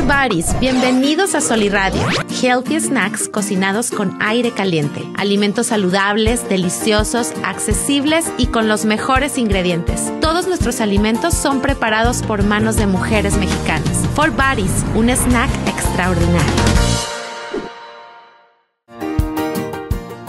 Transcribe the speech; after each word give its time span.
For 0.00 0.06
Bodies, 0.06 0.58
bienvenidos 0.60 1.34
a 1.34 1.42
Soliradio. 1.42 2.00
Healthy 2.40 2.80
snacks 2.80 3.28
cocinados 3.28 3.90
con 3.90 4.16
aire 4.22 4.50
caliente. 4.50 5.06
Alimentos 5.18 5.66
saludables, 5.66 6.48
deliciosos, 6.48 7.32
accesibles 7.44 8.32
y 8.38 8.46
con 8.46 8.66
los 8.66 8.86
mejores 8.86 9.36
ingredientes. 9.36 10.10
Todos 10.22 10.46
nuestros 10.46 10.80
alimentos 10.80 11.34
son 11.34 11.60
preparados 11.60 12.22
por 12.22 12.42
manos 12.44 12.76
de 12.76 12.86
mujeres 12.86 13.36
mexicanas. 13.36 14.06
For 14.14 14.30
Bodies, 14.30 14.72
un 14.94 15.10
snack 15.10 15.50
extraordinario. 15.68 16.54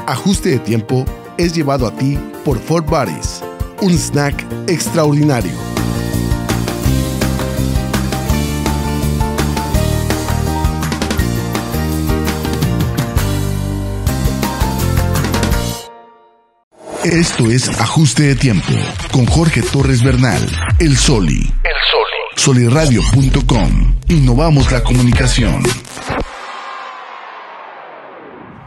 Ajuste 0.05 0.49
de 0.49 0.59
tiempo 0.59 1.05
es 1.37 1.55
llevado 1.55 1.87
a 1.87 1.95
ti 1.95 2.17
por 2.43 2.59
Fort 2.59 2.87
Bodies, 2.89 3.41
un 3.81 3.93
snack 3.93 4.45
extraordinario. 4.67 5.70
Esto 17.03 17.49
es 17.49 17.67
Ajuste 17.79 18.21
de 18.23 18.35
Tiempo 18.35 18.73
con 19.11 19.25
Jorge 19.25 19.63
Torres 19.63 20.03
Bernal, 20.03 20.39
El 20.77 20.95
Soli. 20.95 21.39
El 21.63 21.73
Soli. 21.89 22.67
Soliradio.com. 22.69 23.95
Innovamos 24.07 24.71
la 24.71 24.83
comunicación. 24.83 25.63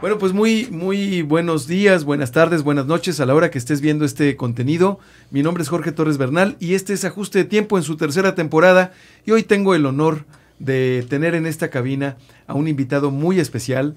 Bueno, 0.01 0.19
pues 0.19 0.33
muy, 0.33 0.67
muy 0.73 1.23
buenos 1.23 1.69
días, 1.69 2.03
buenas 2.03 2.33
tardes, 2.33 2.65
buenas 2.65 2.87
noches 2.87 3.21
a 3.21 3.27
la 3.27 3.37
hora 3.37 3.53
que 3.53 3.59
estés 3.59 3.81
viendo 3.81 4.05
este 4.05 4.35
contenido. 4.35 4.99
Mi 5.31 5.45
nombre 5.45 5.63
es 5.63 5.69
Jorge 5.69 5.93
Torres 5.93 6.19
Bernal 6.19 6.57
y 6.59 6.75
este 6.75 6.93
es 6.93 7.05
Ajuste 7.05 7.39
de 7.39 7.45
Tiempo 7.45 7.79
en 7.79 7.85
su 7.85 7.97
tercera 7.97 8.35
temporada 8.35 8.93
y 9.25 9.31
hoy 9.31 9.45
tengo 9.45 9.77
el 9.77 9.87
honor 9.87 10.25
de 10.59 11.07
tener 11.09 11.37
en 11.37 11.47
esta 11.47 11.71
cabina 11.71 12.17
a 12.49 12.55
un 12.55 12.67
invitado 12.67 13.13
muy 13.13 13.39
especial 13.39 13.95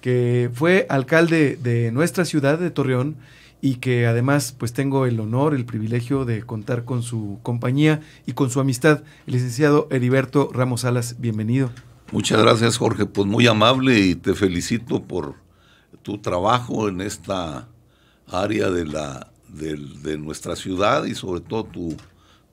que 0.00 0.50
fue 0.52 0.86
alcalde 0.88 1.58
de 1.62 1.92
nuestra 1.92 2.24
ciudad 2.24 2.58
de 2.58 2.70
Torreón 2.70 3.16
y 3.60 3.76
que 3.76 4.06
además 4.06 4.54
pues 4.56 4.72
tengo 4.72 5.06
el 5.06 5.20
honor, 5.20 5.54
el 5.54 5.64
privilegio 5.64 6.24
de 6.24 6.42
contar 6.42 6.84
con 6.84 7.02
su 7.02 7.38
compañía 7.42 8.00
y 8.26 8.32
con 8.32 8.50
su 8.50 8.60
amistad, 8.60 9.02
el 9.26 9.34
licenciado 9.34 9.88
Heriberto 9.90 10.50
Ramos 10.52 10.82
Salas. 10.82 11.16
Bienvenido. 11.18 11.70
Muchas 12.12 12.40
gracias 12.40 12.78
Jorge, 12.78 13.06
pues 13.06 13.26
muy 13.26 13.46
amable 13.46 13.98
y 14.00 14.14
te 14.14 14.34
felicito 14.34 15.02
por 15.02 15.36
tu 16.02 16.18
trabajo 16.18 16.88
en 16.88 17.00
esta 17.00 17.68
área 18.26 18.70
de, 18.70 18.86
la, 18.86 19.30
de, 19.48 20.18
nuestra 20.18 20.56
ciudad 20.56 21.04
y 21.04 21.14
sobre 21.14 21.40
todo 21.40 21.64
tu, 21.64 21.96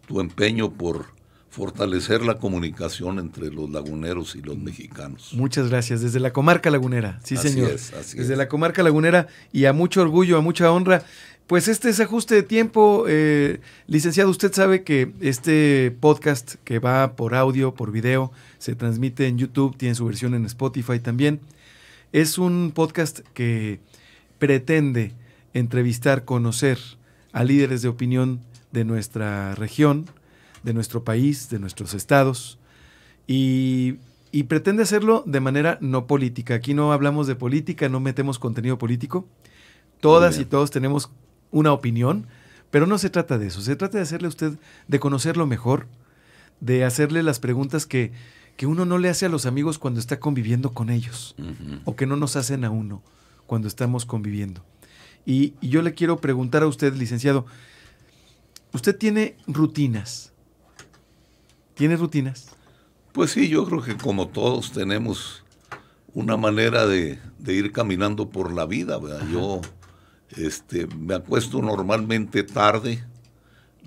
tu 0.07 0.19
empeño 0.19 0.71
por 0.71 1.16
fortalecer 1.58 2.22
la 2.22 2.38
comunicación 2.38 3.17
entre 3.17 3.50
los 3.50 3.67
laguneros 3.72 4.36
y 4.36 4.44
los 4.44 4.59
mexicanos. 4.59 5.31
Muchas 5.33 5.72
gracias. 5.72 6.02
Desde 6.02 6.19
la 6.19 6.31
comarca 6.31 6.69
lagunera, 6.69 7.19
sí 7.23 7.36
señor. 7.36 7.72
Desde 7.72 8.36
la 8.36 8.47
comarca 8.47 8.83
lagunera 8.83 9.25
y 9.52 9.66
a 9.66 9.73
mucho 9.73 10.03
orgullo, 10.03 10.38
a 10.38 10.41
mucha 10.41 10.72
honra. 10.72 11.02
Pues 11.47 11.67
este 11.67 11.89
es 11.89 11.99
ajuste 11.99 12.36
de 12.36 12.44
tiempo. 12.44 13.05
Eh, 13.08 13.59
licenciado, 13.88 14.30
usted 14.30 14.53
sabe 14.53 14.83
que 14.83 15.11
este 15.19 15.89
podcast 15.99 16.55
que 16.64 16.77
va 16.77 17.16
por 17.16 17.33
audio, 17.33 17.73
por 17.73 17.92
video, 17.92 18.31
se 18.59 18.75
transmite 18.75 19.25
en 19.25 19.39
YouTube, 19.39 19.75
tiene 19.77 19.95
su 19.95 20.05
versión 20.05 20.36
en 20.36 20.45
Spotify 20.45 20.99
también. 20.99 21.39
Es 22.11 22.38
un 22.38 22.71
podcast 22.71 23.21
que 23.33 23.80
pretende 24.38 25.14
entrevistar, 25.55 26.23
conocer 26.23 26.77
a 27.31 27.44
líderes 27.44 27.81
de 27.81 27.88
opinión 27.88 28.42
de 28.71 28.86
nuestra 28.86 29.55
región, 29.55 30.05
de 30.67 30.73
nuestro 30.73 31.05
país, 31.05 31.49
de 31.49 31.59
nuestros 31.59 31.93
estados, 31.93 32.59
y, 33.25 33.99
pretende 34.49 34.83
hacerlo 34.83 35.23
de 35.25 35.39
manera 35.39 35.77
no 35.81 36.07
política. 36.07 36.55
Aquí 36.55 36.73
no 36.73 36.91
hablamos 36.91 37.25
de 37.25 37.35
política, 37.35 37.87
no 37.87 38.01
metemos 38.01 38.37
contenido 38.37 38.77
político. 38.77 39.25
Todas 40.01 40.37
y 40.37 40.45
todos 40.45 40.69
tenemos 40.69 41.09
una 41.49 41.71
opinión, 41.71 42.27
pero 42.69 42.86
no 42.86 42.97
se 42.97 43.09
trata 43.09 43.37
de 43.37 43.47
eso. 43.47 43.61
Se 43.61 43.77
trata 43.77 43.97
de 43.97 44.03
hacerle 44.03 44.27
a 44.27 44.30
usted, 44.30 44.59
de 44.87 44.99
conocerlo 44.99 45.47
mejor, 45.47 45.87
de 46.59 46.83
hacerle 46.83 47.23
las 47.23 47.39
preguntas 47.39 47.86
que, 47.86 48.11
que 48.58 48.67
uno 48.67 48.86
no 48.86 48.97
le 48.97 49.09
hace 49.09 49.25
a 49.25 49.30
los 49.30 49.45
amigos 49.45 49.80
cuando 49.80 50.02
está 50.02 50.19
conviviendo 50.19 50.73
con 50.73 50.89
ellos, 50.89 51.36
o 51.86 51.95
que 51.95 52.05
no 52.05 52.17
nos 52.17 52.36
hacen 52.36 52.65
a 52.65 52.69
uno 52.69 53.02
cuando 53.47 53.69
estamos 53.69 54.05
conviviendo. 54.05 54.63
y 55.25 55.53
yo 55.61 55.81
le 55.81 55.93
quiero 55.93 56.17
preguntar 56.17 56.61
a 56.61 56.67
usted, 56.67 56.93
licenciado, 56.93 57.45
¿usted 58.73 58.95
tiene 58.95 59.37
rutinas? 59.47 60.33
¿Tienes 61.77 61.99
rutinas? 61.99 62.48
Pues 63.11 63.32
sí, 63.32 63.49
yo 63.49 63.65
creo 63.65 63.83
que 63.83 63.95
como 63.95 64.27
todos 64.27 64.71
tenemos 64.71 65.43
una 66.14 66.36
manera 66.36 66.88
de, 66.88 67.20
ir 67.45 67.71
caminando 67.71 68.30
por 68.30 68.52
la 68.52 68.65
vida. 68.65 68.99
Yo 69.32 69.61
este, 70.36 70.87
me 70.87 71.14
acuesto 71.14 71.61
normalmente 71.61 72.42
tarde. 72.42 73.04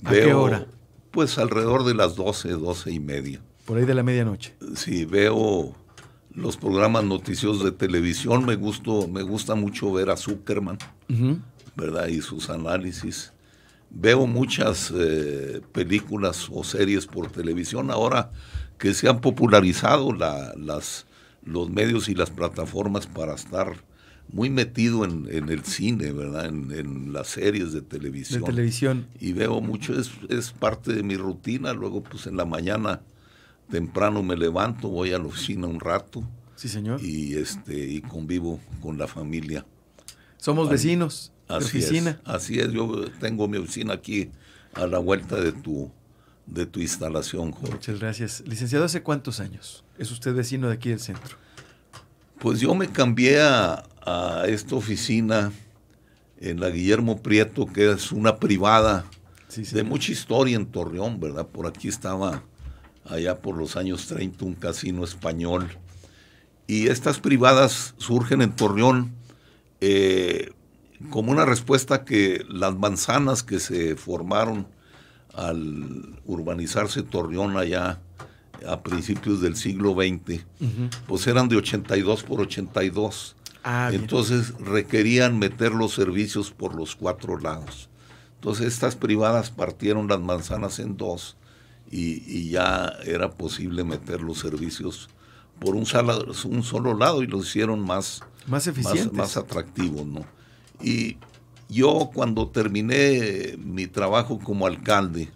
¿A 0.05 0.11
qué 0.11 0.33
hora? 0.33 0.67
Pues 1.11 1.37
alrededor 1.39 1.84
de 1.84 1.95
las 1.95 2.15
12, 2.15 2.50
12 2.50 2.93
y 2.93 3.00
media. 3.00 3.41
Por 3.65 3.79
ahí 3.79 3.84
de 3.84 3.95
la 3.95 4.05
medianoche. 4.05 4.55
Sí, 4.77 5.05
veo 5.05 5.75
los 6.33 6.56
programas 6.56 7.03
noticiosos 7.03 7.65
de 7.65 7.73
televisión. 7.73 8.47
Me, 8.47 8.55
gusto, 8.55 9.09
me 9.09 9.23
gusta 9.23 9.56
mucho 9.56 9.93
ver 9.93 10.11
a 10.11 10.17
Zuckerman, 10.17 10.79
¿verdad? 11.75 12.06
Y 12.06 12.21
sus 12.21 12.50
análisis 12.50 13.33
veo 13.91 14.27
muchas 14.27 14.93
eh, 14.95 15.61
películas 15.73 16.49
o 16.51 16.65
series 16.65 17.06
por 17.06 17.31
televisión 17.31 17.91
ahora 17.91 18.31
que 18.78 18.95
se 18.95 19.09
han 19.09 19.21
popularizado 19.21 20.12
las, 20.12 21.06
los 21.45 21.71
medios 21.71 22.09
y 22.09 22.15
las 22.15 22.31
plataformas 22.31 23.06
para 23.06 23.34
estar 23.34 23.84
muy 24.33 24.49
metido 24.49 25.05
en, 25.05 25.27
el 25.49 25.65
cine, 25.65 26.12
¿verdad? 26.12 26.47
En, 26.47 27.12
las 27.12 27.29
series 27.29 27.73
de 27.73 27.83
televisión. 27.83 28.41
De 28.41 28.47
televisión. 28.47 29.06
Y 29.21 29.33
veo 29.33 29.61
mucho, 29.61 29.99
es, 29.99 30.12
es 30.29 30.53
parte 30.53 30.93
de 30.93 31.03
mi 31.03 31.17
rutina. 31.17 31.73
Luego, 31.73 32.03
pues 32.03 32.27
en 32.27 32.37
la 32.37 32.45
mañana 32.45 33.00
temprano 33.71 34.23
me 34.23 34.37
levanto, 34.37 34.89
voy 34.89 35.12
a 35.12 35.19
la 35.19 35.25
oficina 35.27 35.67
un 35.67 35.81
rato. 35.81 36.23
Sí, 36.55 36.69
señor. 36.69 37.03
Y, 37.03 37.34
este, 37.34 37.77
y 37.77 38.00
convivo 38.03 38.61
con 38.81 38.99
la 38.99 39.06
familia. 39.06 39.67
Somos 40.37 40.69
vecinos. 40.71 41.33
Así 41.50 41.78
oficina. 41.78 42.11
Es, 42.11 42.31
así 42.31 42.59
es, 42.61 42.72
yo 42.72 43.11
tengo 43.21 43.49
mi 43.49 43.59
oficina 43.59 43.94
aquí 43.94 44.31
a 44.75 44.87
la 44.87 44.99
vuelta 44.99 45.37
de 45.37 45.53
tu, 45.53 45.91
de 46.47 46.66
tu 46.66 46.81
instalación, 46.81 47.53
Jorge. 47.53 47.75
Muchas 47.75 48.00
gracias. 48.00 48.43
Licenciado, 48.47 48.84
¿hace 48.84 49.03
cuántos 49.03 49.41
años 49.41 49.84
es 49.99 50.11
usted 50.11 50.34
vecino 50.34 50.69
de 50.69 50.75
aquí 50.75 50.91
del 50.91 51.00
centro? 51.00 51.37
Pues 52.38 52.61
yo 52.61 52.75
me 52.75 52.88
cambié 52.88 53.41
a, 53.41 53.84
esta 54.49 54.75
oficina 54.75 55.53
en 56.41 56.59
la 56.59 56.71
Guillermo 56.71 57.21
Prieto, 57.22 57.67
que 57.67 57.93
es 57.93 58.11
una 58.11 58.38
privada 58.38 59.05
de 59.55 59.82
mucha 59.84 60.11
historia 60.11 60.56
en 60.56 60.67
Torreón, 60.67 61.21
¿verdad? 61.21 61.47
Por 61.47 61.67
aquí 61.67 61.87
estaba, 61.87 62.43
allá 63.05 63.41
por 63.41 63.56
los 63.56 63.77
años 63.77 64.06
30, 64.09 64.44
un 64.44 64.55
casino 64.55 65.05
español. 65.05 65.69
Y 66.67 66.88
estas 66.88 67.21
privadas 67.21 67.94
surgen 67.99 68.43
en 68.43 68.56
Torreón 68.56 69.12
eh, 69.81 70.50
como 71.09 71.33
una 71.33 71.47
respuesta 71.47 72.05
que 72.05 72.44
las 72.49 72.77
manzanas 72.77 73.43
que 73.43 73.59
se 73.59 73.97
formaron 73.97 74.66
al 75.34 76.21
urbanizarse 76.27 77.03
Torreón 77.03 77.56
allá 77.56 78.00
a 78.66 78.83
principios 78.83 79.41
del 79.41 79.56
siglo 79.56 79.94
XX, 79.94 80.44
pues 81.06 81.27
eran 81.27 81.49
de 81.49 81.56
82 81.56 82.22
por 82.25 82.41
82. 82.41 83.37
Ah, 83.65 83.91
Entonces 83.93 84.55
requerían 84.59 85.38
meter 85.38 85.72
los 85.72 85.94
servicios 85.94 86.50
por 86.50 86.75
los 86.75 86.97
cuatro 86.97 87.38
lados. 87.38 87.88
Entonces 88.34 88.67
estas 88.67 88.97
privadas 88.97 89.50
partieron 89.50 90.09
las 90.09 90.21
manzanas 90.21 90.78
en 90.78 90.97
dos 90.97 91.37
y, 91.91 92.50
ya 92.50 92.94
era 93.05 93.31
posible 93.31 93.84
meter 93.84 94.21
los 94.21 94.38
servicios 94.38 95.08
por 95.58 95.75
un, 95.75 95.87
un, 96.44 96.62
solo 96.62 96.94
lado 96.94 97.23
y 97.23 97.26
los 97.26 97.49
hicieron 97.49 97.81
más, 97.81 98.23
más 98.47 98.67
eficientes, 98.67 99.12
más, 99.12 99.37
más 99.37 99.37
atractivos, 99.37 100.06
¿no? 100.06 100.25
Y 100.82 101.19
yo 101.69 102.11
cuando 102.12 102.49
terminé 102.49 103.56
mi 103.59 103.87
trabajo 103.87 104.38
como 104.38 104.67
alcalde 104.67 105.29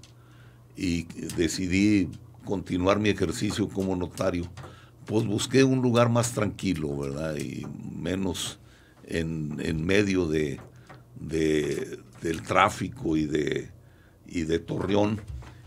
y 0.77 1.05
decidí 1.37 2.09
continuar 2.45 2.99
mi 2.99 3.09
ejercicio 3.11 3.69
como 3.69 3.95
notario, 3.97 4.51
pues 5.07 5.27
busqué 5.27 5.65
un 5.65 5.83
lugar 5.83 6.09
más 6.09 6.33
tranquilo, 6.33 6.97
¿verdad? 6.97 7.37
Y 7.37 7.67
menos 7.95 8.59
en, 9.07 9.85
medio 9.85 10.27
de, 10.27 10.61
del 11.21 12.43
tráfico 12.43 13.17
y 13.17 13.27
de, 13.27 13.71
y 14.27 14.43
de 14.43 14.59
Torreón. 14.59 15.21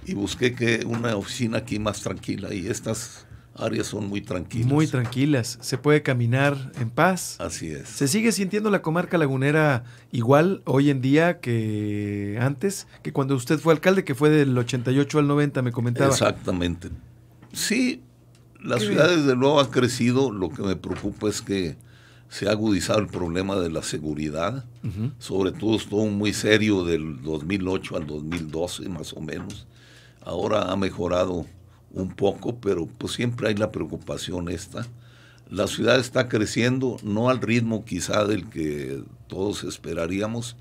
Y 0.06 0.14
busqué 0.14 0.56
que 0.56 0.86
una 0.86 1.16
oficina 1.16 1.60
aquí 1.60 1.80
más 1.80 2.02
tranquila 2.02 2.54
y 2.54 2.68
estas 2.68 3.27
áreas 3.58 3.88
son 3.88 4.08
muy 4.08 4.22
tranquilas. 4.22 4.68
Muy 4.68 4.88
tranquilas. 4.88 5.58
Se 5.62 5.78
puede 5.78 6.02
caminar 6.04 6.72
en 6.80 6.90
paz. 6.90 7.38
Así 7.40 7.68
es. 7.68 7.90
¿Se 7.90 8.08
sigue 8.08 8.32
sintiendo 8.32 8.70
la 8.70 8.82
comarca 8.82 9.18
lagunera 9.18 9.84
igual 10.12 10.62
hoy 10.66 10.90
en 10.90 11.02
día 11.02 11.40
que 11.40 12.38
antes? 12.42 12.88
Que 13.04 13.14
cuando 13.14 13.36
usted 13.36 13.60
fue 13.60 13.74
alcalde, 13.74 14.04
que 14.04 14.16
fue 14.16 14.30
del 14.30 14.58
88 14.58 15.20
al 15.20 15.28
90, 15.28 15.62
me 15.62 15.72
comentaba. 15.72 16.12
Exactamente. 16.12 16.90
Sí, 17.54 18.02
La 18.64 18.80
ciudad 18.80 19.10
desde 19.10 19.36
luego 19.36 19.60
ha 19.60 19.70
crecido, 19.70 20.32
lo 20.32 20.50
que 20.50 20.64
me 20.64 20.76
preocupa 20.76 21.30
es 21.30 21.42
que 21.42 21.76
se 22.30 22.48
ha 22.48 22.52
agudizado 22.52 23.00
el 23.00 23.08
problema 23.08 23.56
de 23.56 23.70
la 23.70 23.84
seguridad, 23.84 24.66
sobre 25.20 25.52
todo 25.52 25.76
estuvo 25.78 26.06
muy 26.08 26.34
serio 26.34 26.84
del 26.84 27.22
2008 27.22 27.98
al 27.98 28.08
2012 28.08 28.90
más 28.90 29.14
o 29.14 29.22
menos. 29.22 29.68
Ahora 30.24 30.72
ha 30.72 30.76
mejorado 30.76 31.46
un 31.98 32.10
poco, 32.10 32.56
pero 32.56 32.86
pues 32.86 33.14
siempre 33.14 33.50
hay 33.50 33.56
la 33.56 33.72
preocupación 33.72 34.50
esta. 34.50 34.86
La 35.50 35.68
ciudad 35.68 36.00
está 36.00 36.28
creciendo, 36.28 36.98
no 37.04 37.30
al 37.30 37.42
ritmo 37.42 37.86
quizá 37.86 38.26
del 38.26 38.50
que 38.50 39.02
todos 39.28 39.64
esperaríamos, 39.64 40.58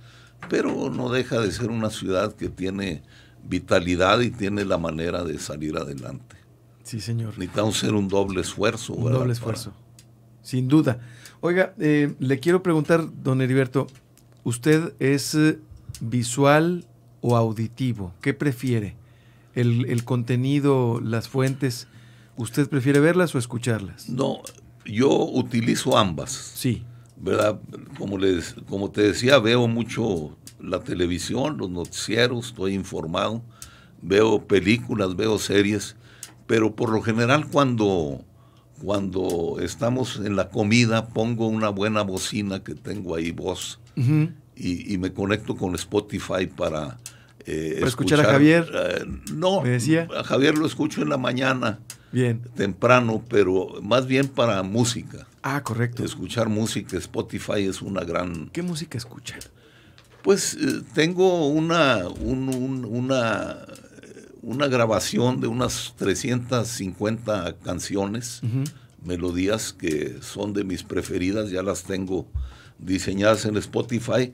pero 0.48 0.90
no 0.90 1.10
deja 1.10 1.40
de 1.40 1.50
ser 1.50 1.70
una 1.70 1.90
ciudad 1.90 2.34
que 2.34 2.48
tiene 2.48 3.02
vitalidad 3.48 4.20
y 4.20 4.30
tiene 4.30 4.64
la 4.64 4.78
manera 4.78 5.24
de 5.24 5.38
salir 5.38 5.76
adelante. 5.76 6.36
Sí, 6.82 7.00
señor. 7.00 7.36
Necesitamos 7.36 7.76
hacer 7.76 7.94
un 7.94 8.08
doble 8.08 8.40
esfuerzo. 8.40 8.94
Un 8.94 9.12
doble 9.12 9.32
esfuerzo, 9.32 9.72
sin 10.42 10.68
duda. 10.68 11.00
Oiga, 11.40 11.74
eh, 11.78 12.14
le 12.18 12.38
quiero 12.38 12.62
preguntar, 12.62 13.08
don 13.22 13.42
Heriberto, 13.42 13.88
¿usted 14.44 14.94
es 15.00 15.34
eh, 15.34 15.58
visual 16.00 16.86
o 17.20 17.36
auditivo? 17.36 18.14
¿Qué 18.20 18.34
prefiere? 18.34 18.96
El, 19.56 20.04
contenido, 20.04 21.00
las 21.02 21.28
fuentes, 21.28 21.88
¿usted 22.36 22.68
prefiere 22.68 23.00
verlas 23.00 23.34
o 23.34 23.38
escucharlas? 23.38 24.08
No, 24.08 24.42
yo 24.84 25.10
utilizo 25.10 25.98
ambas. 25.98 26.30
Sí. 26.30 26.84
¿Verdad? 27.16 27.58
Como, 27.98 28.18
les, 28.18 28.54
como 28.68 28.90
te 28.90 29.00
decía, 29.00 29.38
veo 29.38 29.66
mucho 29.66 30.36
la 30.60 30.80
televisión, 30.80 31.56
los 31.56 31.70
noticieros, 31.70 32.48
estoy 32.48 32.74
informado, 32.74 33.42
veo 34.02 34.46
películas, 34.46 35.16
veo 35.16 35.38
series, 35.38 35.96
pero 36.46 36.76
por 36.76 36.90
lo 36.90 37.02
general 37.02 37.48
cuando 37.48 38.24
cuando 38.82 39.56
estamos 39.60 40.16
en 40.16 40.36
la 40.36 40.50
comida 40.50 41.08
pongo 41.08 41.46
una 41.46 41.70
buena 41.70 42.02
bocina 42.02 42.62
que 42.62 42.74
tengo 42.74 43.14
ahí 43.14 43.30
voz 43.30 43.80
y, 44.54 44.98
me 44.98 45.12
conecto 45.12 45.56
con 45.56 45.74
Spotify 45.74 46.46
para, 46.46 46.98
eh, 47.46 47.80
escuchar, 47.84 48.20
a 48.20 48.24
Javier. 48.24 48.70
Eh, 48.72 49.04
no, 49.32 49.62
decía? 49.62 50.08
a 50.16 50.24
Javier 50.24 50.56
lo 50.58 50.66
escucho 50.66 51.02
en 51.02 51.08
la 51.08 51.16
mañana. 51.16 51.78
Bien. 52.12 52.40
Temprano, 52.54 53.22
pero 53.28 53.80
más 53.82 54.06
bien 54.06 54.28
para 54.28 54.62
música. 54.62 55.26
Ah, 55.42 55.62
correcto. 55.62 56.04
Escuchar 56.04 56.48
música, 56.48 56.96
Spotify 56.96 57.66
es 57.66 57.82
una 57.82 58.04
gran... 58.04 58.48
¿Qué 58.50 58.62
música 58.62 58.96
escucha? 58.96 59.36
Pues 60.22 60.54
eh, 60.54 60.82
tengo 60.94 61.48
una, 61.48 62.08
una 62.08 63.58
una 64.46 64.68
grabación 64.68 65.40
de 65.40 65.48
unas 65.48 65.94
350 65.98 67.56
canciones, 67.64 68.42
melodías 69.04 69.72
que 69.72 70.18
son 70.20 70.52
de 70.52 70.62
mis 70.62 70.84
preferidas, 70.84 71.50
ya 71.50 71.64
las 71.64 71.82
tengo 71.82 72.28
diseñadas 72.78 73.44
en 73.44 73.56
Spotify. 73.56 74.32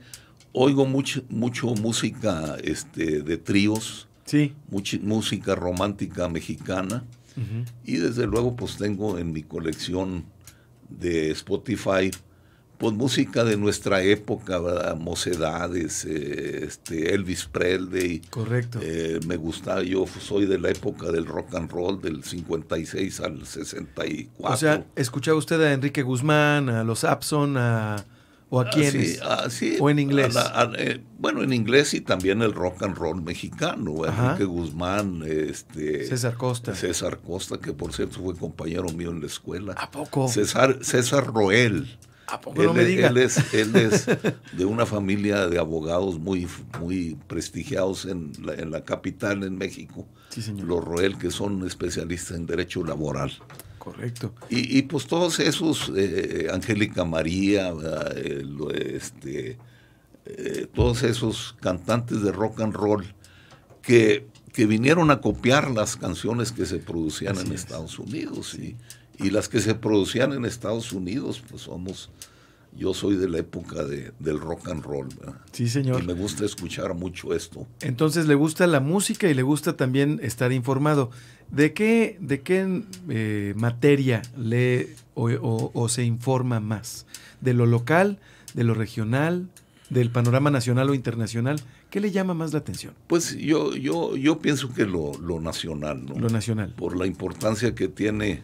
Oigo 0.52 0.86
mucho, 0.86 1.22
mucho 1.28 1.68
música 1.68 2.56
este, 2.62 3.22
de 3.22 3.36
tríos, 3.38 4.08
sí. 4.24 4.54
mucha 4.70 4.98
música 5.00 5.54
romántica 5.54 6.28
mexicana. 6.28 7.04
Y 7.84 7.96
desde 7.96 8.26
luego 8.26 8.54
pues 8.56 8.76
tengo 8.76 9.18
en 9.18 9.32
mi 9.32 9.42
colección 9.42 10.26
de 10.90 11.30
Spotify 11.30 12.10
pues 12.82 12.94
música 12.94 13.44
de 13.44 13.56
nuestra 13.56 14.02
época, 14.02 14.58
¿verdad? 14.58 14.96
Mocedades, 14.96 16.04
eh, 16.04 16.64
este 16.64 17.14
Elvis 17.14 17.44
Presley. 17.44 18.22
Correcto. 18.28 18.80
Eh, 18.82 19.20
me 19.24 19.36
gusta, 19.36 19.84
yo 19.84 20.04
soy 20.20 20.46
de 20.46 20.58
la 20.58 20.70
época 20.70 21.12
del 21.12 21.26
rock 21.26 21.54
and 21.54 21.70
roll, 21.70 22.02
del 22.02 22.24
56 22.24 23.20
al 23.20 23.46
64. 23.46 24.52
O 24.52 24.56
sea, 24.56 24.84
¿escuchaba 24.96 25.38
usted 25.38 25.60
a 25.60 25.72
Enrique 25.72 26.02
Guzmán, 26.02 26.70
a 26.70 26.82
los 26.82 27.04
Abson, 27.04 27.56
a, 27.56 28.04
o 28.54 28.60
a 28.60 28.64
ah, 28.64 28.70
quiénes? 28.70 29.20
Ah, 29.22 29.48
sí, 29.48 29.78
¿O 29.80 29.88
en 29.88 29.98
inglés? 29.98 30.36
Eh, 30.76 31.00
bueno, 31.18 31.42
en 31.42 31.54
inglés 31.54 31.94
y 31.94 32.02
también 32.02 32.42
el 32.42 32.52
rock 32.52 32.82
and 32.82 32.96
roll 32.96 33.22
mexicano. 33.22 34.04
Enrique 34.04 34.44
Guzmán, 34.44 35.22
este... 35.26 36.06
César 36.06 36.36
Costa. 36.36 36.74
César 36.74 37.20
Costa, 37.20 37.58
que 37.58 37.72
por 37.72 37.94
cierto 37.94 38.20
fue 38.22 38.36
compañero 38.36 38.90
mío 38.90 39.10
en 39.10 39.20
la 39.20 39.26
escuela. 39.26 39.72
¿A 39.78 39.90
poco? 39.90 40.28
César, 40.28 40.78
César 40.82 41.26
Roel 41.32 41.88
él, 42.56 43.18
es, 43.18 43.54
él 43.54 43.76
es 43.76 44.06
de 44.56 44.64
una 44.64 44.86
familia 44.86 45.48
de 45.48 45.58
abogados 45.58 46.18
muy, 46.18 46.46
muy 46.80 47.16
prestigiados 47.26 48.06
en 48.06 48.32
la, 48.42 48.54
en 48.54 48.70
la 48.70 48.84
capital, 48.84 49.42
en 49.44 49.56
México. 49.56 50.06
Los 50.64 50.82
Roel, 50.82 51.18
que 51.18 51.30
son 51.30 51.66
especialistas 51.66 52.36
en 52.36 52.46
derecho 52.46 52.84
laboral. 52.84 53.32
Correcto. 53.82 54.32
Y, 54.48 54.78
y 54.78 54.82
pues 54.82 55.08
todos 55.08 55.40
esos, 55.40 55.90
eh, 55.96 56.46
Angélica 56.52 57.04
María, 57.04 57.74
este, 58.74 59.58
eh, 60.24 60.68
todos 60.72 61.02
esos 61.02 61.56
cantantes 61.60 62.22
de 62.22 62.30
rock 62.30 62.60
and 62.60 62.74
roll 62.74 63.04
que, 63.82 64.28
que 64.52 64.66
vinieron 64.66 65.10
a 65.10 65.20
copiar 65.20 65.68
las 65.72 65.96
canciones 65.96 66.52
que 66.52 66.64
se 66.64 66.78
producían 66.78 67.36
en 67.38 67.50
Estados 67.50 67.98
Unidos. 67.98 68.54
Y, 68.54 68.76
y 69.18 69.30
las 69.30 69.48
que 69.48 69.60
se 69.60 69.74
producían 69.74 70.32
en 70.32 70.44
Estados 70.44 70.92
Unidos, 70.92 71.42
pues 71.50 71.62
somos, 71.62 72.08
yo 72.76 72.94
soy 72.94 73.16
de 73.16 73.28
la 73.28 73.38
época 73.38 73.84
de, 73.84 74.12
del 74.18 74.40
rock 74.40 74.68
and 74.68 74.82
roll. 74.82 75.08
Sí, 75.52 75.68
señor. 75.68 76.02
Y 76.02 76.06
me 76.06 76.14
gusta 76.14 76.44
escuchar 76.44 76.94
mucho 76.94 77.34
esto. 77.34 77.66
Entonces 77.80 78.26
le 78.26 78.34
gusta 78.34 78.66
la 78.66 78.80
música 78.80 79.28
y 79.28 79.34
le 79.34 79.42
gusta 79.42 79.76
también 79.76 80.20
estar 80.22 80.52
informado. 80.52 81.10
¿De 81.50 81.74
qué, 81.74 82.16
de 82.20 82.40
qué 82.40 82.82
eh, 83.10 83.52
materia 83.56 84.22
lee 84.36 84.88
o, 85.14 85.88
se 85.88 86.04
informa 86.04 86.60
más? 86.60 87.06
¿De 87.40 87.52
lo 87.52 87.66
local, 87.66 88.18
de 88.54 88.64
lo 88.64 88.72
regional, 88.72 89.48
del 89.90 90.10
panorama 90.10 90.50
nacional 90.50 90.88
o 90.88 90.94
internacional? 90.94 91.60
¿Qué 91.90 92.00
le 92.00 92.10
llama 92.10 92.32
más 92.32 92.54
la 92.54 92.60
atención? 92.60 92.94
Pues 93.06 93.36
yo, 93.36 93.76
yo, 93.76 94.16
yo 94.16 94.38
pienso 94.38 94.72
que 94.72 94.86
lo, 94.86 95.12
lo 95.18 95.40
nacional, 95.40 96.06
¿no? 96.06 96.14
Lo 96.14 96.30
nacional. 96.30 96.72
Por 96.74 96.96
la 96.96 97.06
importancia 97.06 97.74
que 97.74 97.88
tiene 97.88 98.42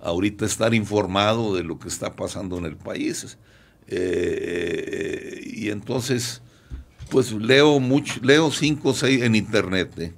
ahorita 0.00 0.46
estar 0.46 0.72
informado 0.72 1.54
de 1.54 1.62
lo 1.62 1.78
que 1.78 1.88
está 1.88 2.16
pasando 2.16 2.56
en 2.56 2.64
el 2.64 2.76
país. 2.76 3.36
Eh, 3.88 5.40
y 5.44 5.70
entonces, 5.70 6.42
pues 7.10 7.32
leo 7.32 7.80
mucho, 7.80 8.20
leo 8.22 8.50
cinco 8.50 8.90
o 8.90 8.94
seis 8.94 9.22
en 9.22 9.34
internet, 9.34 9.92
¿eh? 9.98 10.12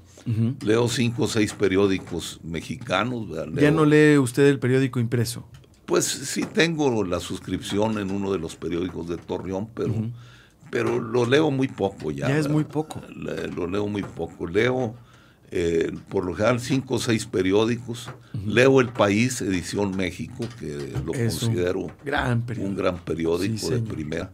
leo 0.60 0.88
cinco 0.88 1.24
o 1.24 1.28
seis 1.28 1.54
periódicos 1.54 2.40
mexicanos. 2.42 3.28
¿Ya 3.54 3.70
no 3.70 3.84
lee 3.84 4.18
usted 4.18 4.46
el 4.46 4.58
periódico 4.58 5.00
impreso? 5.00 5.48
Pues 5.86 6.04
sí 6.04 6.44
tengo 6.44 7.02
la 7.02 7.18
suscripción 7.18 7.98
en 7.98 8.10
uno 8.10 8.30
de 8.30 8.38
los 8.38 8.54
periódicos 8.56 9.08
de 9.08 9.16
Torreón, 9.16 9.68
pero, 9.74 9.94
pero 10.70 11.00
lo 11.00 11.24
leo 11.24 11.50
muy 11.50 11.68
poco 11.68 12.10
ya. 12.10 12.28
Ya 12.28 12.38
es 12.38 12.48
muy 12.48 12.64
poco. 12.64 13.00
lo 13.08 13.66
leo 13.66 13.86
muy 13.86 14.02
poco. 14.02 14.46
Leo 14.46 14.94
eh, 15.50 15.92
por 16.10 16.26
lo 16.26 16.34
general 16.34 16.60
cinco 16.60 16.94
o 16.94 16.98
seis 16.98 17.24
periódicos. 17.24 18.10
Leo 18.46 18.80
El 18.80 18.90
País, 18.90 19.40
edición 19.40 19.96
México, 19.96 20.46
que 20.58 20.92
lo 21.04 21.12
considero 21.12 21.80
un 21.80 22.76
gran, 22.76 22.98
periódico 22.98 23.70
de 23.70 23.80
primera. 23.80 24.30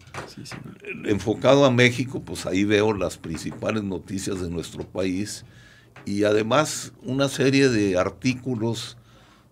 Enfocado 1.04 1.64
a 1.64 1.70
México, 1.70 2.22
pues 2.22 2.46
ahí 2.46 2.64
veo 2.64 2.92
las 2.92 3.16
principales 3.16 3.82
noticias 3.84 4.40
de 4.40 4.50
nuestro 4.50 4.84
país 4.84 5.44
y 6.04 6.24
además 6.24 6.92
una 7.02 7.28
serie 7.28 7.68
de 7.68 7.96
artículos 7.96 8.96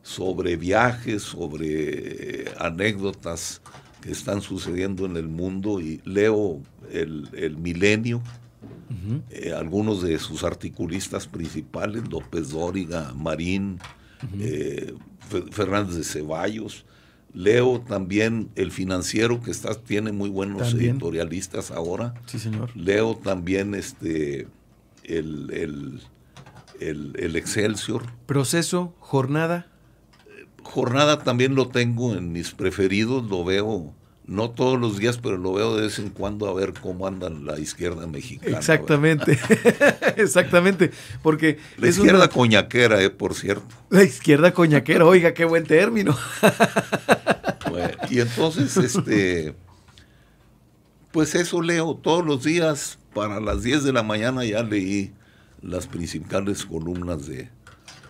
sobre 0.02 0.56
viajes, 0.56 1.22
sobre 1.22 2.42
eh, 2.42 2.52
anécdotas 2.58 3.62
que 4.00 4.10
están 4.10 4.42
sucediendo 4.42 5.06
en 5.06 5.16
el 5.16 5.28
mundo 5.28 5.80
y 5.80 6.00
leo 6.04 6.60
el, 6.90 7.28
el 7.34 7.56
Milenio, 7.56 8.20
eh, 9.30 9.52
algunos 9.52 10.02
de 10.02 10.18
sus 10.18 10.44
articulistas 10.44 11.26
principales, 11.26 12.08
López 12.10 12.50
Dóriga, 12.50 13.12
Marín, 13.14 13.78
eh, 14.38 14.94
Fernández 15.50 15.96
de 15.96 16.04
Ceballos. 16.04 16.84
Leo 17.34 17.80
también 17.80 18.50
El 18.56 18.70
Financiero, 18.70 19.40
que 19.40 19.50
está, 19.50 19.74
tiene 19.74 20.12
muy 20.12 20.28
buenos 20.28 20.74
editorialistas 20.74 21.70
ahora. 21.70 22.14
Sí, 22.26 22.38
señor. 22.38 22.76
Leo 22.76 23.16
también 23.16 23.74
este, 23.74 24.48
el, 25.04 25.50
el, 26.80 27.12
el 27.16 27.36
Excelsior. 27.36 28.04
Proceso, 28.26 28.94
jornada. 28.98 29.66
Jornada 30.62 31.24
también 31.24 31.54
lo 31.54 31.68
tengo 31.68 32.14
en 32.14 32.32
mis 32.32 32.52
preferidos, 32.52 33.28
lo 33.28 33.44
veo 33.44 33.94
no 34.26 34.50
todos 34.50 34.78
los 34.78 34.98
días, 34.98 35.18
pero 35.18 35.36
lo 35.36 35.52
veo 35.52 35.76
de 35.76 35.82
vez 35.82 35.98
en 35.98 36.10
cuando 36.10 36.48
a 36.48 36.54
ver 36.54 36.72
cómo 36.80 37.06
anda 37.06 37.28
la 37.28 37.58
izquierda 37.58 38.06
mexicana. 38.06 38.58
Exactamente, 38.58 39.38
exactamente, 40.16 40.90
porque... 41.22 41.58
La 41.78 41.88
izquierda 41.88 42.28
coñaquera, 42.28 43.02
eh, 43.02 43.10
por 43.10 43.34
cierto. 43.34 43.66
La 43.90 44.04
izquierda 44.04 44.52
coñaquera, 44.52 45.04
oiga, 45.04 45.34
qué 45.34 45.44
buen 45.44 45.64
término. 45.64 46.16
y 48.10 48.20
entonces, 48.20 48.76
este, 48.76 49.54
pues 51.10 51.34
eso 51.34 51.60
leo 51.60 51.94
todos 51.96 52.24
los 52.24 52.44
días, 52.44 52.98
para 53.12 53.40
las 53.40 53.62
10 53.62 53.84
de 53.84 53.92
la 53.92 54.02
mañana 54.02 54.44
ya 54.44 54.62
leí 54.62 55.12
las 55.60 55.86
principales 55.86 56.64
columnas 56.64 57.26
de, 57.26 57.50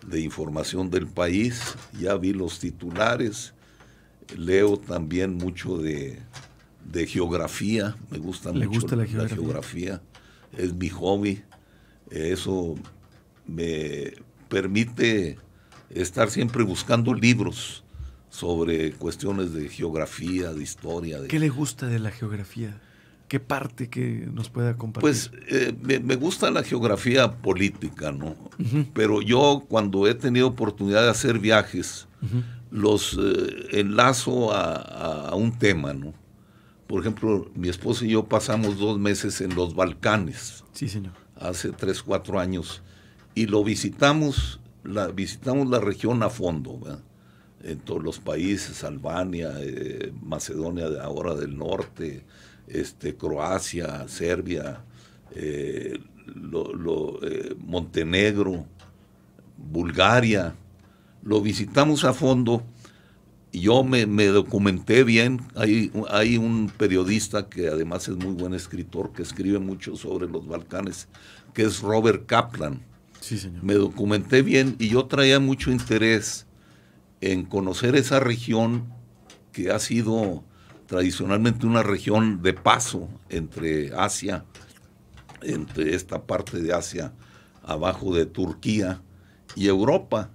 de 0.06 0.20
información 0.20 0.90
del 0.90 1.06
país, 1.06 1.74
ya 1.98 2.16
vi 2.16 2.32
los 2.32 2.58
titulares, 2.58 3.54
leo 4.36 4.76
también 4.76 5.34
mucho 5.34 5.78
de, 5.78 6.22
geografía, 7.06 7.96
me 8.10 8.18
gusta 8.18 8.52
mucho 8.52 8.96
la 8.96 9.06
geografía? 9.06 10.02
es 10.56 10.74
mi 10.74 10.88
hobby, 10.88 11.42
eso 12.10 12.74
me 13.46 14.12
permite 14.48 15.38
estar 15.90 16.30
siempre 16.30 16.62
buscando 16.62 17.14
libros 17.14 17.84
sobre 18.28 18.92
cuestiones 18.92 19.52
de 19.52 19.68
geografía, 19.68 20.52
de 20.52 20.62
historia. 20.62 21.20
De... 21.20 21.28
¿Qué 21.28 21.38
le 21.38 21.48
gusta 21.48 21.86
de 21.86 21.98
la 21.98 22.10
geografía? 22.10 22.80
¿Qué 23.28 23.40
parte 23.40 23.88
que 23.88 24.28
nos 24.30 24.50
pueda 24.50 24.76
compartir? 24.76 25.02
Pues 25.02 25.30
eh, 25.48 25.74
me, 25.80 26.16
gusta 26.16 26.50
la 26.50 26.62
geografía 26.62 27.32
política, 27.32 28.12
¿no? 28.12 28.36
Pero 28.92 29.22
yo 29.22 29.64
cuando 29.68 30.06
he 30.06 30.14
tenido 30.14 30.48
oportunidad 30.48 31.02
de 31.02 31.10
hacer 31.10 31.38
viajes, 31.38 32.08
los 32.72 33.16
eh, 33.20 33.78
enlazo 33.78 34.52
a, 34.52 35.32
un 35.36 35.56
tema, 35.58 35.92
¿no? 35.92 36.12
Por 36.88 37.00
ejemplo, 37.00 37.50
mi 37.54 37.68
esposa 37.68 38.04
y 38.04 38.10
yo 38.10 38.24
pasamos 38.24 38.78
dos 38.78 38.98
meses 38.98 39.40
en 39.40 39.54
los 39.54 39.74
Balcanes. 39.74 40.64
Sí, 40.72 40.88
señor. 40.88 41.12
Hace 41.36 41.70
tres, 41.70 42.02
cuatro 42.02 42.40
años. 42.40 42.82
Y 43.34 43.46
lo 43.46 43.62
visitamos, 43.62 44.60
la, 44.82 45.06
visitamos 45.08 45.68
la 45.68 45.78
región 45.78 46.22
a 46.22 46.28
fondo, 46.28 46.78
¿verdad? 46.78 47.00
en 47.64 47.78
todos 47.78 48.02
los 48.02 48.18
países, 48.18 48.82
Albania, 48.84 49.52
eh, 49.60 50.12
Macedonia 50.22 50.88
de 50.88 51.00
ahora 51.00 51.34
del 51.34 51.56
norte, 51.56 52.24
este, 52.66 53.16
Croacia, 53.16 54.06
Serbia, 54.08 54.82
eh, 55.34 55.98
eh, 56.02 57.54
Montenegro, 57.58 58.66
Bulgaria. 59.56 60.54
Lo 61.22 61.40
visitamos 61.40 62.04
a 62.04 62.12
fondo 62.12 62.64
yo 63.52 63.84
me, 63.84 64.06
documenté 64.26 65.04
bien. 65.04 65.40
Hay, 65.54 65.92
hay, 66.08 66.38
un 66.38 66.72
periodista 66.76 67.48
que 67.48 67.68
además 67.68 68.08
es 68.08 68.16
muy 68.16 68.32
buen 68.32 68.54
escritor, 68.54 69.12
que 69.12 69.22
escribe 69.22 69.58
mucho 69.58 69.94
sobre 69.96 70.26
los 70.26 70.46
Balcanes, 70.46 71.08
que 71.52 71.64
es 71.64 71.80
Robert 71.80 72.26
Kaplan. 72.26 72.82
Sí, 73.20 73.38
señor. 73.38 73.62
Me 73.62 73.74
documenté 73.74 74.42
bien 74.42 74.76
y 74.78 74.88
yo 74.88 75.04
traía 75.04 75.38
mucho 75.38 75.70
interés 75.70 76.46
en 77.20 77.44
conocer 77.44 77.94
esa 77.94 78.20
región 78.20 78.92
que 79.52 79.70
ha 79.70 79.78
sido 79.78 80.42
tradicionalmente 80.86 81.66
una 81.66 81.82
región 81.82 82.42
de 82.42 82.54
paso 82.54 83.08
entre 83.28 83.94
Asia, 83.94 84.44
entre 85.42 85.94
esta 85.94 86.26
parte 86.26 86.60
de 86.60 86.72
Asia 86.72 87.12
abajo 87.62 88.14
de 88.14 88.26
Turquía 88.26 89.02
y 89.54 89.68
Europa, 89.68 90.30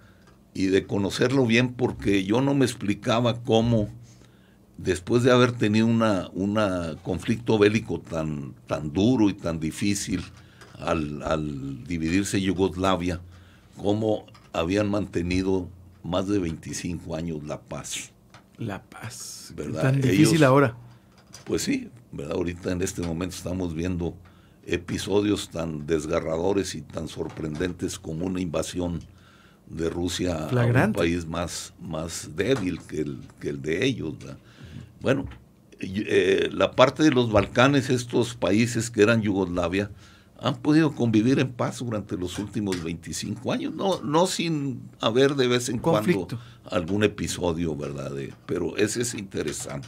y 0.58 0.66
de 0.66 0.88
conocerlo 0.88 1.46
bien 1.46 1.76
porque 1.76 2.24
yo 2.24 2.42
no 2.42 2.56
me 2.56 2.66
explicaba 2.66 3.44
cómo 3.44 3.90
después 4.80 5.22
de 5.22 5.32
haber 5.32 5.52
tenido 5.52 5.86
un 5.86 6.02
una 6.34 6.96
conflicto 7.04 7.60
bélico 7.60 8.00
tan, 8.00 8.56
tan 8.66 8.92
duro 8.92 9.30
y 9.30 9.36
tan 9.36 9.60
difícil 9.60 10.24
al, 10.80 11.22
al 11.22 11.84
dividirse 11.84 12.42
Yugoslavia, 12.42 13.22
cómo 13.76 14.26
habían 14.52 14.90
mantenido 14.90 15.70
más 16.02 16.28
de 16.28 16.40
25 16.40 17.16
años 17.16 17.44
la 17.44 17.62
paz. 17.62 18.10
La 18.58 18.82
paz. 18.82 19.54
¿verdad? 19.56 19.84
Tan 19.84 20.02
difícil 20.02 20.44
ahora. 20.44 20.76
Pues 21.46 21.62
sí, 21.62 21.92
¿verdad? 22.12 22.34
Ahorita 22.36 22.72
en 22.72 22.82
este 22.82 23.04
momento 23.04 23.36
estamos 23.36 23.76
viendo 23.76 24.16
episodios 24.66 25.50
tan 25.50 25.86
desgarradores 25.86 26.74
y 26.74 26.82
tan 26.82 27.08
sorprendentes 27.08 28.00
como 28.00 28.26
una 28.26 28.42
invasión 28.42 29.02
de 29.70 29.90
Rusia 29.90 30.48
a 30.48 30.86
un 30.86 30.94
país 30.94 31.26
más, 31.26 31.74
más 31.82 32.30
débil 32.36 32.80
que 32.82 33.02
el, 33.02 33.20
que 33.40 33.50
el 33.50 33.62
de 33.62 33.86
ellos. 33.86 34.16
Bueno, 35.02 35.28
eh, 35.80 36.50
la 36.52 36.72
parte 36.72 37.04
de 37.04 37.12
los 37.12 37.32
Balcanes, 37.32 37.90
estos 37.90 38.36
países 38.36 38.90
que 38.90 39.04
eran 39.04 39.22
Yugoslavia, 39.22 39.92
han 40.40 40.56
podido 40.58 40.94
convivir 40.94 41.40
en 41.40 41.52
paz 41.52 41.80
durante 41.80 42.16
los 42.16 42.38
últimos 42.38 42.84
25 42.84 43.52
años, 43.52 43.74
no, 43.74 44.02
no 44.02 44.28
sin 44.28 44.82
haber 45.02 45.36
de 45.36 45.48
vez 45.48 45.70
en 45.70 45.80
cuando 45.80 46.28
algún 46.70 47.04
episodio, 47.04 47.76
¿verdad? 47.76 48.12
pero 48.46 48.78
ese 48.78 49.02
es 49.02 49.14
interesante. 49.14 49.88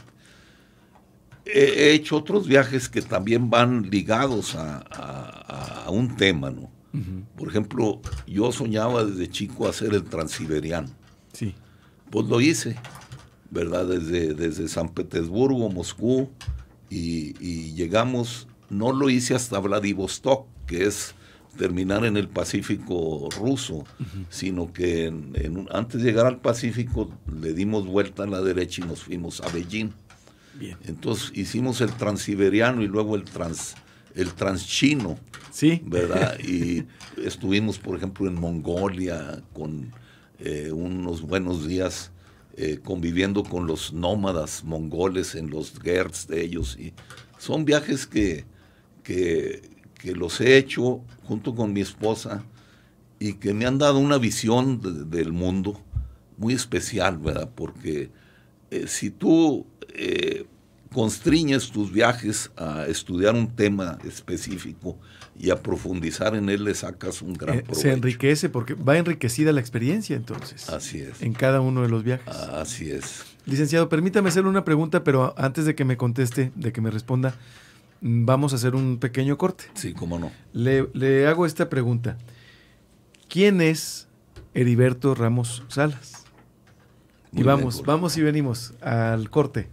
He, 1.44 1.92
hecho 1.92 2.16
otros 2.16 2.46
viajes 2.46 2.88
que 2.88 3.02
también 3.02 3.50
van 3.50 3.90
ligados 3.90 4.54
a, 4.54 5.86
un 5.88 6.16
tema, 6.16 6.50
¿no? 6.50 6.70
Por 7.36 7.48
ejemplo, 7.48 8.00
yo 8.26 8.50
soñaba 8.52 9.04
desde 9.04 9.28
chico 9.28 9.68
hacer 9.68 9.94
el 9.94 10.04
transiberiano. 10.04 10.88
Sí. 11.32 11.54
Pues 12.10 12.26
lo 12.26 12.40
hice, 12.40 12.76
¿verdad? 13.50 13.86
Desde, 13.86 14.34
desde 14.34 14.66
San 14.68 14.88
Petersburgo, 14.88 15.70
Moscú, 15.70 16.30
y, 16.88 17.36
y 17.40 17.74
llegamos 17.74 18.48
no 18.70 18.92
lo 18.92 19.10
hice 19.10 19.34
hasta 19.34 19.58
Vladivostok, 19.58 20.46
que 20.66 20.86
es 20.86 21.14
terminar 21.58 22.04
en 22.04 22.16
el 22.16 22.28
Pacífico 22.28 23.28
ruso, 23.38 23.84
sino 24.30 24.72
que 24.72 25.12
antes 25.72 26.00
de 26.00 26.08
llegar 26.08 26.26
al 26.26 26.40
Pacífico 26.40 27.12
le 27.40 27.52
dimos 27.52 27.86
vuelta 27.86 28.22
a 28.22 28.26
la 28.26 28.40
derecha 28.40 28.82
y 28.82 28.88
nos 28.88 29.02
fuimos 29.02 29.40
a 29.40 29.48
Beijing. 29.48 29.90
Entonces 30.84 31.32
hicimos 31.34 31.80
el 31.80 31.92
transiberiano 31.92 32.82
y 32.82 32.86
luego 32.86 33.16
el 33.16 33.24
trans 33.24 33.74
el 34.14 34.34
transchino, 34.34 35.18
sí. 35.50 35.82
¿verdad? 35.84 36.38
Y 36.46 36.84
estuvimos, 37.22 37.78
por 37.78 37.96
ejemplo, 37.96 38.26
en 38.26 38.34
Mongolia 38.34 39.42
con 39.52 39.92
eh, 40.38 40.70
unos 40.72 41.22
buenos 41.22 41.66
días 41.66 42.12
eh, 42.56 42.80
conviviendo 42.82 43.44
con 43.44 43.66
los 43.66 43.92
nómadas 43.92 44.64
mongoles 44.64 45.34
en 45.34 45.50
los 45.50 45.78
gerts 45.80 46.26
de 46.26 46.42
ellos. 46.42 46.76
Y 46.78 46.92
son 47.38 47.64
viajes 47.64 48.06
que, 48.06 48.44
que, 49.02 49.62
los 50.14 50.40
he 50.40 50.56
hecho 50.56 51.02
junto 51.24 51.54
con 51.54 51.72
mi 51.72 51.80
esposa 51.80 52.42
y 53.18 53.34
que 53.34 53.54
me 53.54 53.66
han 53.66 53.78
dado 53.78 53.98
una 53.98 54.18
visión 54.18 55.10
del 55.10 55.32
mundo 55.32 55.80
muy 56.38 56.54
especial, 56.54 57.18
¿verdad? 57.18 57.50
Porque 57.54 58.10
eh, 58.70 58.86
si 58.88 59.10
tú 59.10 59.66
constriñes 60.92 61.70
tus 61.70 61.92
viajes 61.92 62.50
a 62.56 62.86
estudiar 62.86 63.34
un 63.34 63.48
tema 63.48 63.98
específico 64.04 64.98
y 65.38 65.50
a 65.50 65.62
profundizar 65.62 66.34
en 66.34 66.50
él, 66.50 66.64
le 66.64 66.74
sacas 66.74 67.22
un 67.22 67.34
gran 67.34 67.60
provecho. 67.60 67.80
Se 67.80 67.92
enriquece 67.92 68.48
porque 68.48 68.74
va 68.74 68.98
enriquecida 68.98 69.52
la 69.52 69.60
experiencia 69.60 70.16
entonces. 70.16 70.68
Así 70.68 71.00
es. 71.00 71.22
En 71.22 71.32
cada 71.32 71.60
uno 71.60 71.82
de 71.82 71.88
los 71.88 72.04
viajes. 72.04 72.28
Así 72.28 72.90
es. 72.90 73.24
Licenciado, 73.46 73.88
permítame 73.88 74.28
hacerle 74.28 74.50
una 74.50 74.64
pregunta, 74.64 75.02
pero 75.02 75.34
antes 75.38 75.64
de 75.64 75.74
que 75.74 75.84
me 75.84 75.96
conteste, 75.96 76.52
de 76.54 76.72
que 76.72 76.80
me 76.80 76.90
responda, 76.90 77.34
Vamos 78.00 78.54
a 78.54 78.56
hacer 78.56 78.74
un 78.74 78.98
pequeño 78.98 79.36
corte. 79.36 79.64
Sí, 79.74 79.92
cómo 79.92 80.18
no. 80.18 80.32
Le, 80.52 81.26
hago 81.26 81.44
esta 81.44 81.68
pregunta. 81.68 82.16
¿Quién 83.28 83.60
es 83.60 84.08
Heriberto 84.54 85.14
Ramos 85.14 85.62
Salas? 85.68 86.24
y 87.32 87.44
vamos, 87.44 87.82
vamos 87.84 88.16
y 88.16 88.22
venimos 88.22 88.72
al 88.80 89.30
corte. 89.30 89.68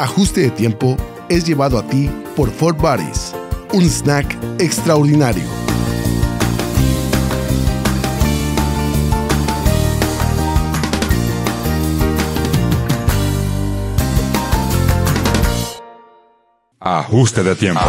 Ajuste 0.00 0.40
de 0.40 0.50
tiempo 0.50 0.96
es 1.28 1.44
llevado 1.44 1.78
a 1.78 1.86
ti 1.86 2.10
por 2.34 2.50
Fort 2.50 2.80
Baris, 2.80 3.34
un 3.74 3.84
snack 3.84 4.34
extraordinario. 4.58 5.44
Ajuste 16.80 17.42
de 17.42 17.54
tiempo. 17.54 17.84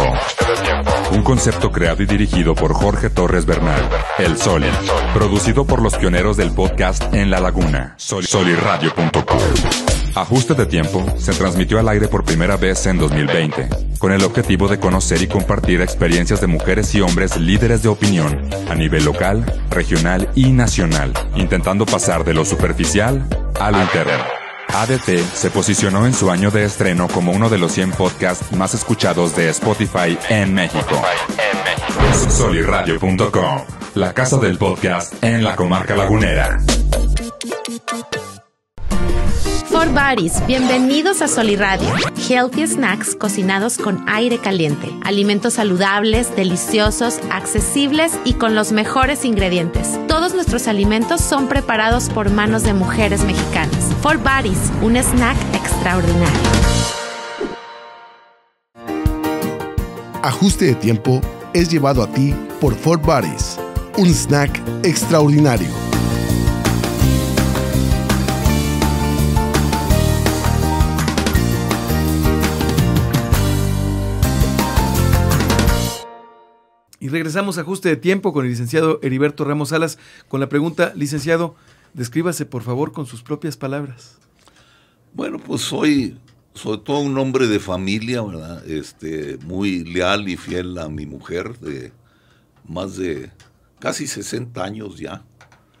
Un 1.12 1.22
concepto 1.22 1.72
creado 1.72 2.02
y 2.02 2.06
dirigido 2.06 2.54
por 2.54 2.74
Jorge 2.74 3.08
Torres 3.08 3.46
Bernal, 3.46 3.88
El 4.18 4.36
Soli. 4.36 4.68
Producido 5.14 5.64
por 5.64 5.80
los 5.80 5.94
pioneros 5.94 6.36
del 6.36 6.52
podcast 6.52 7.02
En 7.14 7.30
la 7.30 7.40
Laguna, 7.40 7.94
soliradio.com. 7.96 9.91
Ajuste 10.14 10.54
de 10.54 10.66
tiempo 10.66 11.04
se 11.16 11.32
transmitió 11.32 11.78
al 11.78 11.88
aire 11.88 12.06
por 12.06 12.24
primera 12.24 12.56
vez 12.56 12.86
en 12.86 12.98
2020, 12.98 13.68
con 13.98 14.12
el 14.12 14.22
objetivo 14.24 14.68
de 14.68 14.78
conocer 14.78 15.22
y 15.22 15.26
compartir 15.26 15.80
experiencias 15.80 16.40
de 16.40 16.46
mujeres 16.46 16.94
y 16.94 17.00
hombres 17.00 17.38
líderes 17.38 17.82
de 17.82 17.88
opinión 17.88 18.50
a 18.68 18.74
nivel 18.74 19.06
local, 19.06 19.44
regional 19.70 20.28
y 20.34 20.50
nacional, 20.50 21.14
intentando 21.34 21.86
pasar 21.86 22.24
de 22.24 22.34
lo 22.34 22.44
superficial 22.44 23.26
a 23.58 23.70
lo 23.70 23.80
interno. 23.80 24.22
ADT 24.68 25.18
se 25.34 25.50
posicionó 25.50 26.06
en 26.06 26.14
su 26.14 26.30
año 26.30 26.50
de 26.50 26.64
estreno 26.64 27.08
como 27.08 27.32
uno 27.32 27.48
de 27.48 27.58
los 27.58 27.72
100 27.72 27.92
podcasts 27.92 28.52
más 28.52 28.74
escuchados 28.74 29.34
de 29.34 29.48
Spotify 29.48 30.18
en 30.28 30.52
México. 30.52 31.02
Soliradio.com, 32.28 33.62
la 33.94 34.12
casa 34.12 34.36
del 34.36 34.58
podcast 34.58 35.22
en 35.24 35.42
la 35.42 35.56
comarca 35.56 35.96
lagunera. 35.96 36.58
Baris, 39.94 40.44
bienvenidos 40.46 41.20
a 41.20 41.28
Soliradio. 41.28 41.88
Healthy 42.26 42.66
Snacks 42.66 43.14
cocinados 43.14 43.76
con 43.76 44.02
aire 44.08 44.38
caliente. 44.38 44.88
Alimentos 45.04 45.54
saludables, 45.54 46.34
deliciosos, 46.34 47.20
accesibles 47.30 48.18
y 48.24 48.34
con 48.34 48.54
los 48.54 48.72
mejores 48.72 49.26
ingredientes. 49.26 49.98
Todos 50.08 50.34
nuestros 50.34 50.66
alimentos 50.66 51.20
son 51.20 51.46
preparados 51.46 52.08
por 52.08 52.30
manos 52.30 52.62
de 52.62 52.72
mujeres 52.72 53.22
mexicanas. 53.24 53.92
For 54.00 54.16
Bodies, 54.16 54.72
un 54.80 54.96
snack 54.96 55.36
extraordinario. 55.54 56.40
Ajuste 60.22 60.66
de 60.66 60.74
tiempo 60.76 61.20
es 61.52 61.68
llevado 61.68 62.02
a 62.02 62.06
ti 62.06 62.34
por 62.60 62.74
Fort 62.74 63.04
Bodies, 63.04 63.58
un 63.98 64.08
snack 64.08 64.58
extraordinario. 64.84 65.91
Regresamos 77.12 77.58
a 77.58 77.60
ajuste 77.60 77.90
de 77.90 77.96
tiempo 77.96 78.32
con 78.32 78.44
el 78.44 78.50
licenciado 78.50 78.98
Heriberto 79.02 79.44
Ramos 79.44 79.68
Salas 79.68 79.98
con 80.28 80.40
la 80.40 80.48
pregunta, 80.48 80.92
licenciado, 80.96 81.54
descríbase 81.94 82.46
por 82.46 82.62
favor 82.62 82.92
con 82.92 83.06
sus 83.06 83.22
propias 83.22 83.56
palabras. 83.56 84.16
Bueno, 85.12 85.38
pues 85.38 85.60
soy, 85.60 86.16
soy 86.54 86.80
todo 86.80 87.00
un 87.00 87.16
hombre 87.18 87.46
de 87.46 87.60
familia, 87.60 88.22
¿verdad? 88.22 88.66
Este, 88.66 89.38
muy 89.44 89.84
leal 89.84 90.28
y 90.28 90.36
fiel 90.36 90.78
a 90.78 90.88
mi 90.88 91.06
mujer 91.06 91.58
de 91.58 91.92
más 92.66 92.96
de 92.96 93.30
casi 93.78 94.06
60 94.06 94.64
años 94.64 94.98
ya. 94.98 95.22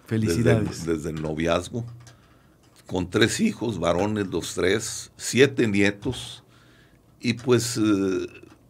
Felicidades. 0.06 0.84
Desde, 0.84 1.10
el 1.10 1.22
noviazgo. 1.22 1.84
Con 2.86 3.08
tres 3.08 3.40
hijos, 3.40 3.78
varones 3.78 4.26
los 4.26 4.54
tres, 4.54 5.10
siete 5.16 5.66
nietos. 5.66 6.44
Y 7.20 7.34
pues, 7.34 7.78
eh, 7.78 8.26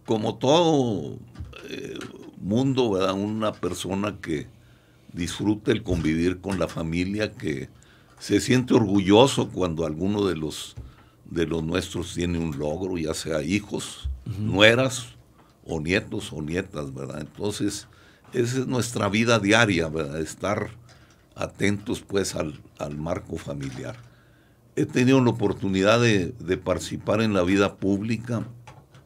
como 0.07 0.37
todo 0.37 1.19
eh, 1.69 1.99
mundo, 2.43 2.91
¿verdad? 2.91 3.15
Una 3.15 3.53
persona 3.53 4.19
que 4.21 4.47
disfruta 5.13 5.73
el 5.73 5.83
convivir 5.83 6.41
con 6.41 6.59
la 6.59 6.69
familia, 6.69 7.33
que 7.33 7.69
se 8.19 8.41
siente 8.41 8.75
orgulloso 8.75 9.49
cuando 9.49 9.87
alguno 9.87 10.27
de 10.27 10.37
los, 10.37 10.75
de 11.25 11.47
los 11.47 11.63
nuestros 11.63 12.15
tiene 12.15 12.39
un 12.39 12.59
logro, 12.59 12.99
ya 12.99 13.15
sea 13.15 13.43
hijos, 13.43 14.09
nueras 14.39 15.09
o 15.65 15.81
nietos 15.81 16.33
o 16.33 16.43
nietas, 16.43 16.93
¿verdad? 16.95 17.21
Entonces, 17.21 17.89
esa 18.33 18.61
es 18.61 18.67
nuestra 18.67 19.09
vida 19.09 19.39
diaria, 19.39 19.89
¿verdad? 19.89 20.21
Estar 20.21 20.71
atentos 21.35 22.01
pues 22.01 22.35
al, 22.35 22.61
marco 22.97 23.37
familiar. 23.37 23.97
He 24.75 24.87
tenido 24.87 25.23
la 25.23 25.31
oportunidad 25.31 26.01
de, 26.01 26.29
de 26.39 26.57
participar 26.57 27.21
en 27.21 27.35
la 27.35 27.43
vida 27.43 27.77
pública, 27.77 28.47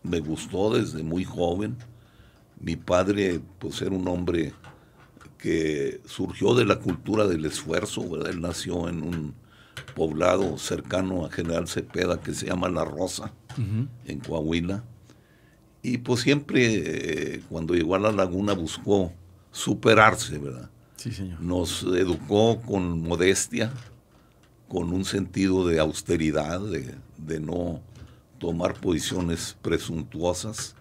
me 0.02 0.21
gustó 0.21 0.75
desde 0.75 1.02
muy 1.02 1.25
joven 1.25 1.76
mi 2.61 2.77
padre, 2.77 3.41
pues 3.59 3.81
era 3.83 3.95
un 3.95 4.09
hombre 4.09 4.53
que 5.39 6.01
surgió 6.07 6.55
de 6.55 6.65
la 6.65 6.81
cultura 6.81 7.27
del 7.27 7.45
esfuerzo, 7.45 8.09
¿verdad? 8.09 8.31
Él 8.31 8.41
nació 8.41 8.89
en 8.89 9.03
un 9.03 9.35
poblado 9.95 10.59
cercano 10.59 11.25
a 11.25 11.31
General 11.31 11.69
Cepeda 11.69 12.21
que 12.21 12.35
se 12.35 12.47
llama 12.47 12.69
La 12.69 12.85
Rosa, 12.85 13.33
en 14.07 14.21
Coahuila. 14.21 14.85
Y 15.83 15.99
pues 15.99 16.21
siempre 16.21 17.37
eh, 17.37 17.43
cuando 17.49 17.75
llegó 17.75 17.95
a 17.95 18.01
la 18.01 18.13
laguna 18.13 18.55
buscó 18.55 19.13
superarse, 19.53 20.39
¿verdad? 20.39 20.71
Sí, 20.97 21.13
señor. 21.13 21.41
Nos 21.41 21.83
educó 21.85 22.61
con 22.63 23.03
modestia, 23.03 23.73
con 24.69 24.93
un 24.93 25.05
sentido 25.05 25.67
de 25.67 25.79
austeridad, 25.79 26.61
de, 26.61 27.41
no 27.41 27.81
tomar 28.39 28.75
posiciones 28.75 29.57
presuntuosas. 29.63 30.75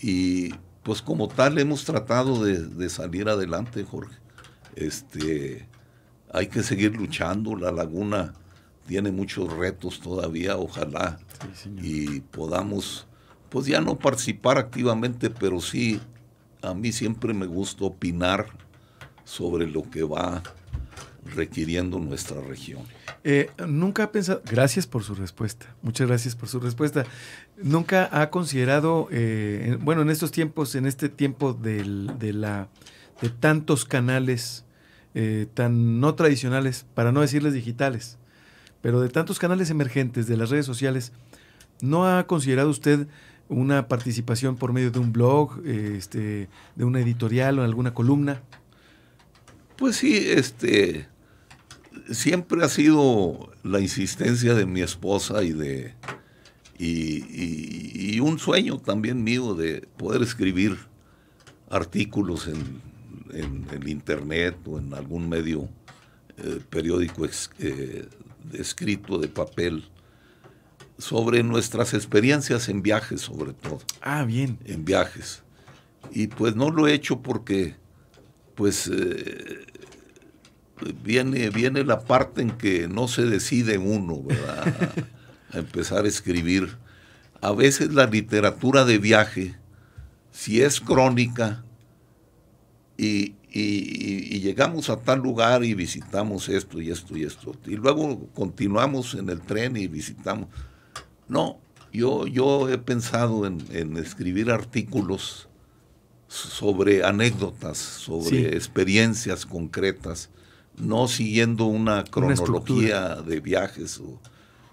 Y 0.00 0.50
pues 0.84 1.00
como 1.02 1.28
tal 1.28 1.58
hemos 1.58 1.84
tratado 1.84 2.44
de, 2.44 2.88
salir 2.90 3.28
adelante, 3.28 3.84
Jorge. 3.84 4.16
Este, 4.76 5.66
hay 6.32 6.46
que 6.48 6.62
seguir 6.62 6.94
luchando, 6.94 7.56
la 7.56 7.72
laguna 7.72 8.34
tiene 8.86 9.10
muchos 9.10 9.50
retos 9.52 9.98
todavía, 10.00 10.56
ojalá 10.56 11.18
y 11.82 12.20
podamos, 12.20 13.06
pues 13.48 13.66
ya 13.66 13.80
no 13.80 13.98
participar 13.98 14.58
activamente, 14.58 15.30
pero 15.30 15.60
sí, 15.60 16.00
a 16.60 16.74
mí 16.74 16.92
siempre 16.92 17.32
me 17.32 17.46
gusta 17.46 17.86
opinar 17.86 18.46
sobre 19.24 19.66
lo 19.66 19.88
que 19.90 20.02
va 20.02 20.42
requiriendo 21.34 21.98
nuestra 21.98 22.40
región. 22.42 22.82
Eh, 23.26 23.50
nunca 23.66 24.04
ha 24.04 24.12
pensado, 24.12 24.42
gracias 24.44 24.86
por 24.86 25.02
su 25.02 25.14
respuesta, 25.14 25.74
muchas 25.80 26.06
gracias 26.06 26.36
por 26.36 26.50
su 26.50 26.60
respuesta. 26.60 27.06
Nunca 27.56 28.06
ha 28.12 28.28
considerado, 28.28 29.08
eh, 29.10 29.78
bueno, 29.80 30.02
en 30.02 30.10
estos 30.10 30.30
tiempos, 30.30 30.74
en 30.74 30.84
este 30.84 31.08
tiempo 31.08 31.54
de, 31.54 31.86
la, 32.34 32.68
de 33.22 33.30
tantos 33.30 33.86
canales 33.86 34.66
eh, 35.14 35.46
tan 35.54 36.00
no 36.00 36.14
tradicionales, 36.14 36.84
para 36.92 37.12
no 37.12 37.22
decirles 37.22 37.54
digitales, 37.54 38.18
pero 38.82 39.00
de 39.00 39.08
tantos 39.08 39.38
canales 39.38 39.70
emergentes 39.70 40.26
de 40.26 40.36
las 40.36 40.50
redes 40.50 40.66
sociales, 40.66 41.12
¿no 41.80 42.06
ha 42.06 42.26
considerado 42.26 42.68
usted 42.68 43.08
una 43.48 43.88
participación 43.88 44.56
por 44.56 44.74
medio 44.74 44.90
de 44.90 44.98
un 44.98 45.14
blog, 45.14 45.64
este, 45.66 46.50
de 46.76 46.84
una 46.84 47.00
editorial 47.00 47.58
o 47.58 47.62
alguna 47.62 47.94
columna? 47.94 48.42
Pues 49.76 49.96
sí, 49.96 50.14
este, 50.14 51.08
siempre 52.10 52.64
ha 52.64 52.68
sido 52.68 53.52
la 53.62 53.80
insistencia 53.80 54.54
de 54.54 54.66
mi 54.66 54.82
esposa 54.82 55.42
y 55.42 55.52
de 55.52 55.94
y, 56.78 58.20
un 58.20 58.38
sueño 58.38 58.78
también 58.78 59.22
mío 59.22 59.54
de 59.54 59.86
poder 59.96 60.22
escribir 60.22 60.78
artículos 61.70 62.48
en, 62.48 62.82
el 63.32 63.88
internet 63.88 64.56
o 64.66 64.78
en 64.78 64.94
algún 64.94 65.28
medio 65.28 65.68
eh, 66.38 66.60
periódico 66.70 67.26
eh, 67.58 68.08
escrito 68.52 69.18
de 69.18 69.26
papel 69.26 69.84
sobre 70.98 71.42
nuestras 71.42 71.94
experiencias 71.94 72.68
en 72.68 72.80
viajes 72.82 73.22
sobre 73.22 73.54
todo. 73.54 73.80
Ah, 74.00 74.24
bien. 74.24 74.58
En 74.64 74.84
viajes. 74.84 75.42
Y 76.12 76.28
pues 76.28 76.54
no 76.54 76.70
lo 76.70 76.86
he 76.86 76.94
hecho 76.94 77.22
porque 77.22 77.74
pues 78.54 78.86
eh, 78.86 79.66
viene, 81.02 81.50
viene 81.50 81.84
la 81.84 82.00
parte 82.00 82.42
en 82.42 82.50
que 82.50 82.88
no 82.88 83.08
se 83.08 83.22
decide 83.22 83.78
uno, 83.78 84.22
¿verdad? 84.22 84.92
a 85.52 85.58
empezar 85.58 86.04
a 86.04 86.08
escribir. 86.08 86.76
A 87.40 87.52
veces 87.52 87.92
la 87.92 88.06
literatura 88.06 88.84
de 88.84 88.98
viaje, 88.98 89.54
si 90.32 90.62
es 90.62 90.80
crónica 90.80 91.64
y, 92.96 93.34
llegamos 94.40 94.90
a 94.90 94.96
tal 94.96 95.20
lugar 95.20 95.64
y 95.64 95.74
visitamos 95.74 96.48
esto 96.48 96.80
y 96.80 96.90
esto 96.90 97.16
y 97.16 97.22
esto, 97.22 97.54
y 97.66 97.76
luego 97.76 98.26
continuamos 98.34 99.14
en 99.14 99.30
el 99.30 99.40
tren 99.40 99.76
y 99.76 99.86
visitamos. 99.86 100.48
No, 101.28 101.58
yo, 101.92 102.26
yo 102.26 102.68
he 102.68 102.78
pensado 102.78 103.46
en, 103.46 103.96
escribir 103.96 104.50
artículos 104.50 105.48
sobre 106.28 107.04
anécdotas, 107.04 107.78
sobre 107.78 108.56
experiencias 108.56 109.46
concretas 109.46 110.30
no 110.78 111.08
siguiendo 111.08 111.66
una 111.66 112.04
cronología 112.04 113.16
de 113.16 113.40
viajes, 113.40 114.00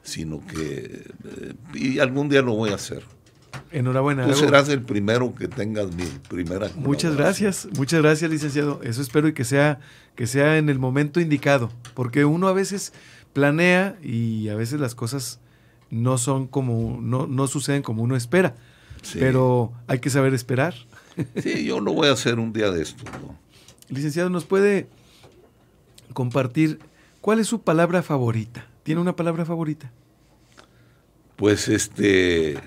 sino 0.04 0.46
que 0.46 1.06
eh, 1.26 1.54
y 1.74 2.00
algún 2.00 2.30
día 2.30 2.42
lo 2.42 2.54
voy 2.54 2.72
a 2.72 2.76
hacer. 2.76 3.04
Enhorabuena. 3.72 4.26
Tú 4.26 4.34
serás 4.34 4.70
el 4.70 4.82
primero 4.82 5.36
que 5.36 5.48
tengas 5.48 5.94
mi 5.94 6.06
primera. 6.30 6.70
Muchas 6.76 7.16
gracias, 7.16 7.68
muchas 7.78 8.02
gracias, 8.02 8.32
licenciado. 8.32 8.82
Eso 8.84 9.02
espero 9.02 9.28
y 9.28 9.34
que 9.34 9.44
sea 9.44 9.80
que 10.16 10.28
sea 10.28 10.58
en 10.58 10.70
el 10.70 10.80
momento 10.80 11.20
indicado, 11.20 11.72
porque 11.94 12.26
uno 12.26 12.48
a 12.48 12.54
veces 12.54 12.94
planea 13.34 13.98
y 14.02 14.50
a 14.50 14.56
veces 14.56 14.80
las 14.80 14.96
cosas 14.96 15.40
no 15.90 16.18
son 16.18 16.48
como 16.48 17.00
no, 17.02 17.28
no 17.28 17.48
suceden 17.48 17.82
como 17.82 18.04
uno 18.04 18.16
espera. 18.16 18.56
Pero 19.14 19.74
hay 19.88 20.00
que 20.00 20.10
saber 20.10 20.34
esperar. 20.34 20.76
Sí, 21.42 21.66
yo 21.66 21.80
lo 21.80 21.94
voy 21.94 22.08
a 22.08 22.14
hacer 22.14 22.40
un 22.40 22.54
día 22.54 22.72
de 22.72 22.84
esto. 22.84 23.04
Licenciado, 23.90 24.30
¿nos 24.30 24.46
puede 24.46 24.88
compartir 26.14 26.80
cuál 27.22 27.40
es 27.40 27.48
su 27.48 27.62
palabra 27.62 28.04
favorita. 28.04 28.68
¿Tiene 28.84 29.02
una 29.02 29.16
palabra 29.16 29.46
favorita? 29.46 29.92
Pues 31.36 31.68
este, 31.68 32.60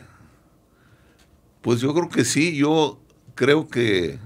pues 1.61 1.80
yo 1.80 1.94
creo 1.94 2.09
que 2.09 2.24
sí, 2.24 2.57
yo 2.57 3.00
creo 3.35 3.68
que 3.68 4.18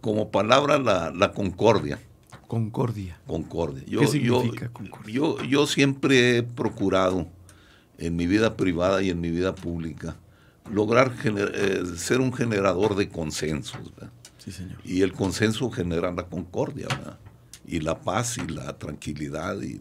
como 0.00 0.30
palabra 0.30 0.78
la, 0.78 1.32
concordia. 1.32 1.98
Concordia. 2.46 3.18
Concordia. 3.26 3.84
Yo, 3.86 4.00
¿Qué 4.00 4.06
significa 4.06 4.68
concordia? 4.68 5.14
Yo, 5.14 5.42
yo 5.42 5.66
siempre 5.66 6.38
he 6.38 6.42
procurado 6.42 7.26
en 7.98 8.14
mi 8.14 8.26
vida 8.26 8.56
privada 8.56 9.02
y 9.02 9.10
en 9.10 9.20
mi 9.20 9.30
vida 9.30 9.54
pública 9.54 10.16
lograr 10.70 11.12
eh, 11.24 11.82
ser 11.96 12.20
un 12.20 12.32
generador 12.32 12.94
de 12.96 13.08
consensos. 13.08 13.92
Sí, 14.38 14.52
señor. 14.52 14.78
Y 14.84 15.02
el 15.02 15.12
consenso 15.12 15.70
genera 15.70 16.12
la 16.12 16.26
concordia. 16.26 16.86
¿verdad? 16.88 17.18
Y 17.66 17.80
la 17.80 18.00
paz 18.00 18.38
y 18.38 18.46
la 18.46 18.78
tranquilidad 18.78 19.60
y 19.60 19.80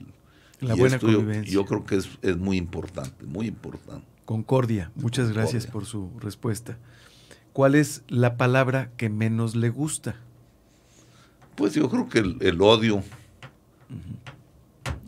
la 0.59 0.75
buena 0.75 0.99
convivencia. 0.99 1.53
Yo, 1.53 1.65
creo 1.65 1.85
que 1.85 1.97
es, 1.97 2.37
muy 2.37 2.57
importante, 2.57 3.25
muy 3.25 3.47
importante. 3.47 4.05
Concordia. 4.25 4.91
Muchas 4.95 5.31
gracias 5.31 5.67
por 5.67 5.85
su 5.85 6.11
respuesta. 6.19 6.77
¿Cuál 7.53 7.75
es 7.75 8.03
la 8.07 8.37
palabra 8.37 8.91
que 8.97 9.09
menos 9.09 9.55
le 9.55 9.69
gusta? 9.69 10.15
Pues 11.55 11.73
yo 11.73 11.89
creo 11.89 12.09
que 12.09 12.19
el, 12.19 12.61
odio. 12.61 13.03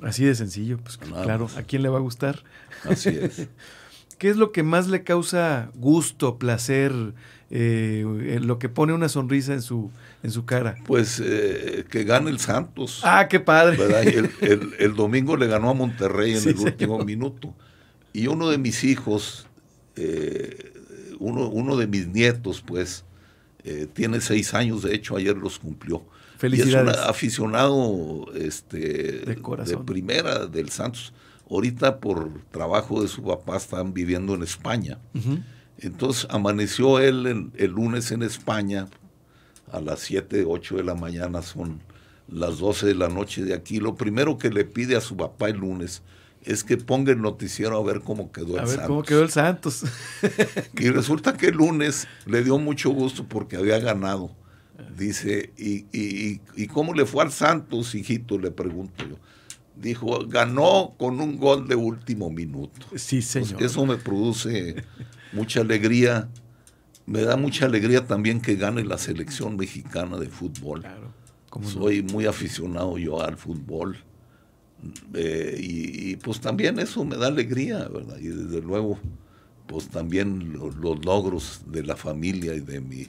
Así 0.01 0.23
de 0.23 0.35
sencillo, 0.35 0.77
pues 0.77 0.97
claro, 0.97 1.49
¿a 1.57 1.63
quién 1.63 1.81
le 1.81 1.89
va 1.89 1.97
a 1.97 2.01
gustar? 2.01 2.43
Así 2.83 3.09
es. 3.09 3.49
¿Qué 4.17 4.29
es 4.29 4.37
lo 4.37 4.51
que 4.51 4.63
más 4.63 4.87
le 4.87 5.03
causa 5.03 5.69
gusto, 5.75 6.37
placer, 6.37 7.13
eh, 7.49 8.39
lo 8.41 8.57
que 8.59 8.69
pone 8.69 8.93
una 8.93 9.09
sonrisa 9.09 9.53
en 9.53 9.61
su, 9.61 9.91
en 10.23 10.31
su 10.31 10.45
cara? 10.45 10.75
Pues 10.85 11.21
eh, 11.23 11.85
que 11.89 12.03
gane 12.03 12.29
el 12.29 12.39
Santos. 12.39 13.01
Ah, 13.03 13.27
qué 13.27 13.39
padre. 13.39 13.77
el, 14.41 14.95
domingo 14.95 15.37
le 15.37 15.47
ganó 15.47 15.69
a 15.69 15.73
Monterrey 15.73 16.35
en 16.35 16.49
el 16.49 16.57
último 16.57 16.99
minuto. 17.03 17.53
Y 18.13 18.27
uno 18.27 18.49
de 18.49 18.57
mis 18.57 18.83
hijos, 18.83 19.47
eh, 19.95 20.73
uno, 21.19 21.47
uno, 21.49 21.77
de 21.77 21.87
mis 21.87 22.07
nietos, 22.07 22.63
pues, 22.65 23.03
tiene 23.93 24.21
seis 24.21 24.53
años, 24.53 24.83
de 24.83 24.95
hecho, 24.95 25.17
ayer 25.17 25.35
los 25.35 25.59
cumplió. 25.59 26.05
Felicidades. 26.37 26.87
Y 26.87 26.91
es 26.91 27.03
un 27.03 27.09
aficionado 27.09 28.31
este, 28.33 28.77
de, 28.77 29.77
primera 29.85 30.45
del 30.45 30.69
Santos. 30.69 31.13
Ahorita 31.49 31.99
por 31.99 32.41
trabajo 32.51 33.01
de 33.01 33.07
su 33.07 33.23
papá 33.23 33.57
están 33.57 33.93
viviendo 33.93 34.35
en 34.35 34.43
España. 34.43 34.99
Entonces 35.79 36.27
amaneció 36.29 36.99
él 36.99 37.51
el, 37.55 37.71
lunes 37.71 38.11
en 38.11 38.23
España 38.23 38.87
a 39.71 39.81
las 39.81 39.99
7, 39.99 40.45
8 40.47 40.77
de 40.77 40.83
la 40.83 40.95
mañana, 40.95 41.41
son 41.41 41.81
las 42.27 42.59
12 42.59 42.87
de 42.87 42.95
la 42.95 43.09
noche 43.09 43.43
de 43.43 43.53
aquí. 43.53 43.79
Lo 43.79 43.95
primero 43.95 44.37
que 44.37 44.49
le 44.49 44.65
pide 44.65 44.95
a 44.95 45.01
su 45.01 45.15
papá 45.15 45.49
el 45.49 45.57
lunes 45.57 46.01
es 46.43 46.63
que 46.63 46.77
ponga 46.77 47.11
el 47.11 47.21
noticiero 47.21 47.77
a 47.77 47.83
ver 47.83 48.01
cómo 48.01 48.31
quedó 48.31 48.57
el 48.57 48.67
Santos. 48.67 48.73
A 48.73 48.77
ver 48.77 48.87
cómo 48.87 49.03
quedó 49.03 49.21
el 49.23 49.29
Santos. 49.29 49.83
y 50.77 50.89
resulta 50.89 51.33
que 51.35 51.47
el 51.47 51.55
lunes 51.55 52.07
le 52.25 52.43
dio 52.43 52.57
mucho 52.57 52.89
gusto 52.89 53.25
porque 53.27 53.57
había 53.57 53.79
ganado. 53.79 54.31
Dice, 54.95 55.51
¿y, 55.57 55.85
y, 55.91 56.41
y 56.55 56.67
cómo 56.67 56.93
le 56.93 57.05
fue 57.05 57.23
al 57.23 57.31
Santos, 57.31 57.95
hijito? 57.95 58.37
Le 58.37 58.51
pregunto 58.51 59.05
yo. 59.07 59.15
Dijo, 59.75 60.25
ganó 60.27 60.95
con 60.97 61.19
un 61.19 61.37
gol 61.37 61.67
de 61.67 61.75
último 61.75 62.29
minuto. 62.29 62.87
Sí, 62.95 63.21
señor. 63.21 63.61
eso 63.61 63.85
me 63.85 63.97
produce 63.97 64.75
mucha 65.33 65.61
alegría. 65.61 66.29
Me 67.07 67.23
da 67.23 67.37
mucha 67.37 67.65
alegría 67.65 68.05
también 68.05 68.41
que 68.41 68.55
gane 68.55 68.83
la 68.83 68.99
selección 68.99 69.57
mexicana 69.57 70.17
de 70.17 70.29
fútbol. 70.29 70.81
Claro, 70.81 71.13
Soy 71.63 72.03
muy 72.03 72.27
aficionado 72.27 72.99
yo 72.99 73.21
al 73.21 73.37
fútbol. 73.37 73.97
Eh, 75.15 75.57
y, 75.59 76.15
pues 76.17 76.39
también 76.39 76.77
eso 76.77 77.03
me 77.03 77.17
da 77.17 77.27
alegría, 77.27 77.87
¿verdad? 77.87 78.17
Y 78.19 78.27
desde 78.27 78.61
luego, 78.61 78.99
pues 79.65 79.87
también 79.87 80.53
los 80.53 80.75
logros 81.03 81.61
de 81.65 81.81
la 81.83 81.95
familia 81.95 82.53
y 82.53 82.59
de 82.59 82.79
mi 82.79 83.07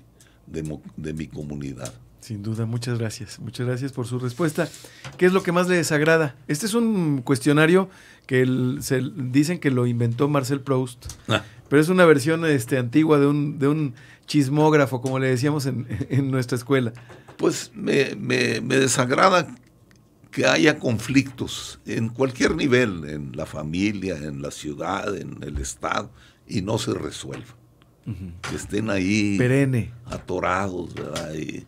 de, 0.97 1.13
mi 1.13 1.27
comunidad. 1.27 1.93
Sin 2.21 2.43
duda, 2.43 2.67
muchas 2.67 2.99
gracias. 2.99 3.39
Muchas 3.39 3.67
gracias 3.67 3.93
por 3.93 4.07
su 4.07 4.19
respuesta. 4.19 4.69
¿Qué 5.17 5.27
es 5.27 5.33
lo 5.33 5.43
que 5.43 5.53
más 5.53 5.69
le 5.69 5.77
desagrada? 5.77 6.37
Este 6.47 6.67
es 6.67 6.75
un 6.75 7.23
cuestionario 7.23 7.89
que 8.27 8.45
se, 8.81 9.03
dicen 9.17 9.61
que 9.61 9.71
lo 9.71 9.87
inventó 9.87 10.29
Marcel 10.29 10.61
Proust, 10.61 11.07
ah. 11.29 11.45
Pero 11.69 11.81
es 11.83 11.89
una 11.89 12.05
versión 12.05 12.45
este, 12.45 12.79
antigua 12.79 13.19
de 13.19 13.27
un, 13.27 13.59
de 13.59 13.69
un 13.69 13.95
chismógrafo, 14.27 15.01
como 15.01 15.19
le 15.19 15.29
decíamos 15.29 15.67
en, 15.67 15.87
nuestra 16.31 16.57
escuela. 16.57 16.93
Pues 17.37 17.71
me, 17.75 18.15
me, 18.17 18.61
desagrada 18.61 19.47
que 20.31 20.47
haya 20.47 20.79
conflictos 20.79 21.81
en 21.87 22.09
cualquier 22.09 22.55
nivel, 22.55 23.05
en 23.09 23.37
la 23.37 23.47
familia, 23.47 24.17
en 24.17 24.43
la 24.43 24.51
ciudad, 24.51 25.17
en 25.17 25.43
el 25.43 25.59
Estado, 25.59 26.11
y 26.47 26.63
no 26.63 26.79
se 26.79 26.95
resuelva 26.95 27.59
que 28.43 28.57
estén 28.57 28.91
ahí 28.91 29.37
Perenne. 29.37 29.93
atorados, 30.07 30.95
¿verdad? 30.95 31.35
Y, 31.35 31.67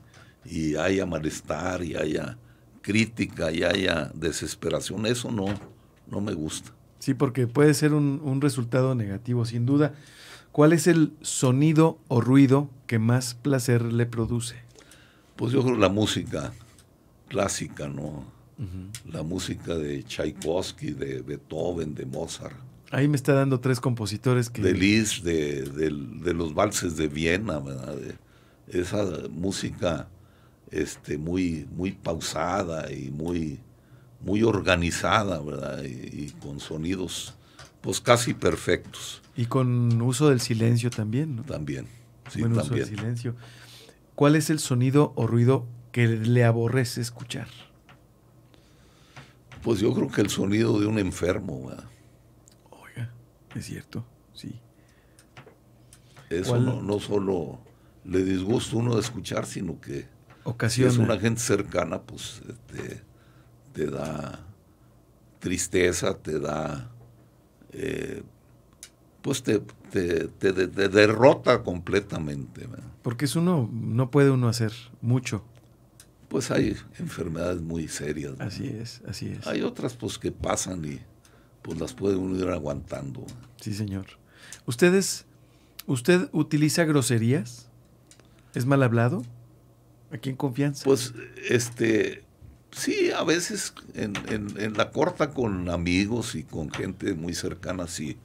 haya 0.77 1.07
malestar, 1.07 1.83
y 1.85 1.95
haya 1.97 2.37
crítica, 2.81 3.53
y 3.53 3.63
haya 3.63 4.11
desesperación. 4.15 5.07
Eso 5.07 5.31
no, 5.31 5.47
no 6.09 6.21
me 6.21 6.33
gusta. 6.33 6.73
Sí, 7.01 7.15
porque 7.15 7.47
puede 7.47 7.75
ser 7.75 7.95
un, 7.95 8.41
resultado 8.41 8.95
negativo, 8.95 9.45
sin 9.45 9.67
duda. 9.67 9.95
¿Cuál 10.53 10.73
es 10.73 10.87
el 10.87 11.13
sonido 11.23 11.99
o 12.09 12.21
ruido 12.21 12.71
que 12.87 12.99
más 12.99 13.35
placer 13.35 13.83
le 13.83 14.07
produce? 14.07 14.57
Pues 15.37 15.53
yo 15.53 15.63
creo 15.65 15.77
la 15.77 15.89
música 15.89 16.53
clásica, 17.29 17.89
¿no? 17.89 18.25
La 19.11 19.23
música 19.23 19.75
de 19.75 20.03
Tchaikovsky, 20.03 20.91
de 20.91 21.23
Beethoven, 21.23 21.95
de 21.95 22.05
Mozart. 22.05 22.57
Ahí 22.91 23.09
me 23.09 23.17
está 23.17 23.33
dando 23.33 23.61
tres 23.61 23.81
compositores 23.81 24.51
que... 24.51 24.61
De 24.61 24.75
Liszt, 24.75 25.25
de, 25.25 26.35
los 26.35 26.53
valses 26.53 26.97
de 26.97 27.09
Viena, 27.09 27.59
¿verdad? 27.59 27.97
esa 28.69 29.05
música 29.31 30.09
este, 30.71 31.17
muy, 31.17 31.67
muy 31.75 31.93
pausada 31.93 32.93
y 32.93 33.11
muy, 33.11 33.61
muy 34.21 34.43
organizada, 34.43 35.41
¿verdad? 35.41 35.83
Y, 35.85 36.31
con 36.43 36.61
sonidos 36.61 37.35
pues 37.81 38.01
casi 38.01 38.35
perfectos. 38.35 39.23
Y 39.37 39.47
con 39.47 40.01
uso 40.03 40.29
del 40.29 40.41
silencio 40.41 40.91
también, 40.91 41.37
¿no? 41.37 41.43
También, 41.45 41.87
sí, 42.31 42.41
Buen 42.41 42.55
también. 42.55 42.67
Uso 42.67 42.75
del 42.75 42.99
silencio. 42.99 43.37
¿Cuál 44.15 44.37
es 44.37 44.51
el 44.51 44.59
sonido 44.59 45.13
o 45.17 45.27
ruido 45.27 45.67
que 45.93 46.07
le 46.07 46.45
aborrece 46.45 47.01
escuchar? 47.01 47.49
Pues 49.63 49.81
yo 49.81 49.95
creo 49.95 50.09
que 50.09 50.21
el 50.21 50.29
sonido 50.29 50.79
de 50.79 50.87
un 50.87 50.99
enfermo, 50.99 51.69
¿verdad? 51.69 51.85
Es 53.55 53.67
cierto, 53.67 54.05
sí. 54.33 54.61
Eso 56.29 56.59
no, 56.59 57.01
solo 57.01 57.59
le 58.05 58.23
disgusta 58.23 58.77
uno 58.77 58.95
de 58.95 59.01
escuchar, 59.01 59.45
sino 59.45 59.81
que 59.81 60.07
Ocasiona. 60.45 60.91
si 60.93 60.97
es 60.97 61.05
una 61.05 61.19
gente 61.19 61.41
cercana, 61.41 62.01
pues 62.01 62.43
te, 63.81 63.91
da 63.91 64.39
tristeza, 65.39 66.19
te 66.19 66.39
da, 66.39 66.91
eh, 67.73 68.23
pues 69.23 69.43
te, 69.43 69.61
te, 69.91 70.29
derrota 70.89 71.63
completamente. 71.63 72.67
Porque 73.03 73.25
es 73.25 73.37
uno, 73.37 73.71
no 73.73 74.11
puede 74.11 74.31
uno 74.31 74.49
hacer 74.49 74.73
mucho. 75.01 75.43
Pues 76.29 76.51
hay 76.51 76.77
enfermedades 76.99 77.63
muy 77.63 77.89
serias. 77.89 78.39
Así 78.39 78.67
es, 78.67 79.01
así 79.09 79.29
es. 79.29 79.47
Hay 79.47 79.63
otras 79.63 79.95
pues 79.95 80.19
que 80.19 80.31
pasan 80.31 80.85
y 80.85 81.01
pues 81.63 81.81
las 81.81 81.95
puede 81.95 82.17
uno 82.17 82.39
ir 82.39 82.49
aguantando. 82.51 83.25
Sí, 83.61 83.73
señor. 83.73 84.07
¿Ustedes, 84.67 85.25
usted 85.87 86.29
utiliza 86.33 86.85
groserías? 86.85 87.69
¿Es 88.55 88.67
mal 88.67 88.83
hablado? 88.83 89.23
¿Aquí 90.13 90.29
en 90.29 90.37
confianza? 90.37 90.85
Pues, 90.85 91.15
este, 91.49 92.25
sí, 92.73 93.11
a 93.11 93.25
veces 93.25 93.75
en, 93.95 94.15
la 94.77 94.91
corta 94.91 95.31
con 95.31 95.69
amigos 95.69 96.35
y 96.35 96.45
con 96.45 96.71
gente 96.71 97.15
muy 97.15 97.35
cercana, 97.35 97.87
sí. 97.87 98.19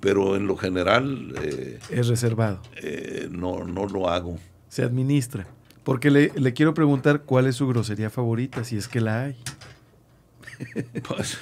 Pero 0.00 0.34
en 0.36 0.46
lo 0.46 0.56
general... 0.56 1.34
Eh, 1.42 1.78
es 1.90 2.08
reservado. 2.08 2.62
Eh, 2.82 3.28
no, 3.30 3.64
no 3.64 3.86
lo 3.86 4.08
hago. 4.08 4.38
Se 4.68 4.82
administra. 4.82 5.46
Porque 5.84 6.10
le, 6.10 6.32
le 6.36 6.52
quiero 6.54 6.72
preguntar 6.72 7.22
cuál 7.22 7.46
es 7.46 7.56
su 7.56 7.68
grosería 7.68 8.08
favorita, 8.08 8.64
si 8.64 8.76
es 8.76 8.88
que 8.88 9.00
la 9.00 9.24
hay. 9.24 9.36
Pues, 11.08 11.38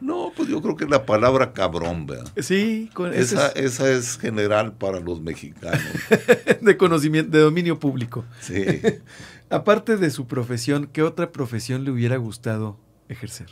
No, 0.00 0.32
pues 0.34 0.48
yo 0.48 0.62
creo 0.62 0.76
que 0.76 0.86
la 0.86 1.04
palabra 1.04 1.52
cabrón, 1.52 2.06
¿verdad? 2.06 2.32
Sí, 2.38 2.90
con 2.94 3.12
esa, 3.12 3.48
esa 3.50 3.90
es 3.90 4.18
general 4.18 4.72
para 4.72 5.00
los 5.00 5.20
mexicanos. 5.20 5.80
de 6.60 6.76
conocimiento, 6.76 7.36
de 7.36 7.42
dominio 7.42 7.78
público. 7.78 8.24
Sí. 8.40 8.64
Aparte 9.50 9.96
de 9.96 10.10
su 10.10 10.26
profesión, 10.26 10.88
¿qué 10.92 11.02
otra 11.02 11.32
profesión 11.32 11.84
le 11.84 11.90
hubiera 11.90 12.16
gustado 12.16 12.78
ejercer? 13.08 13.48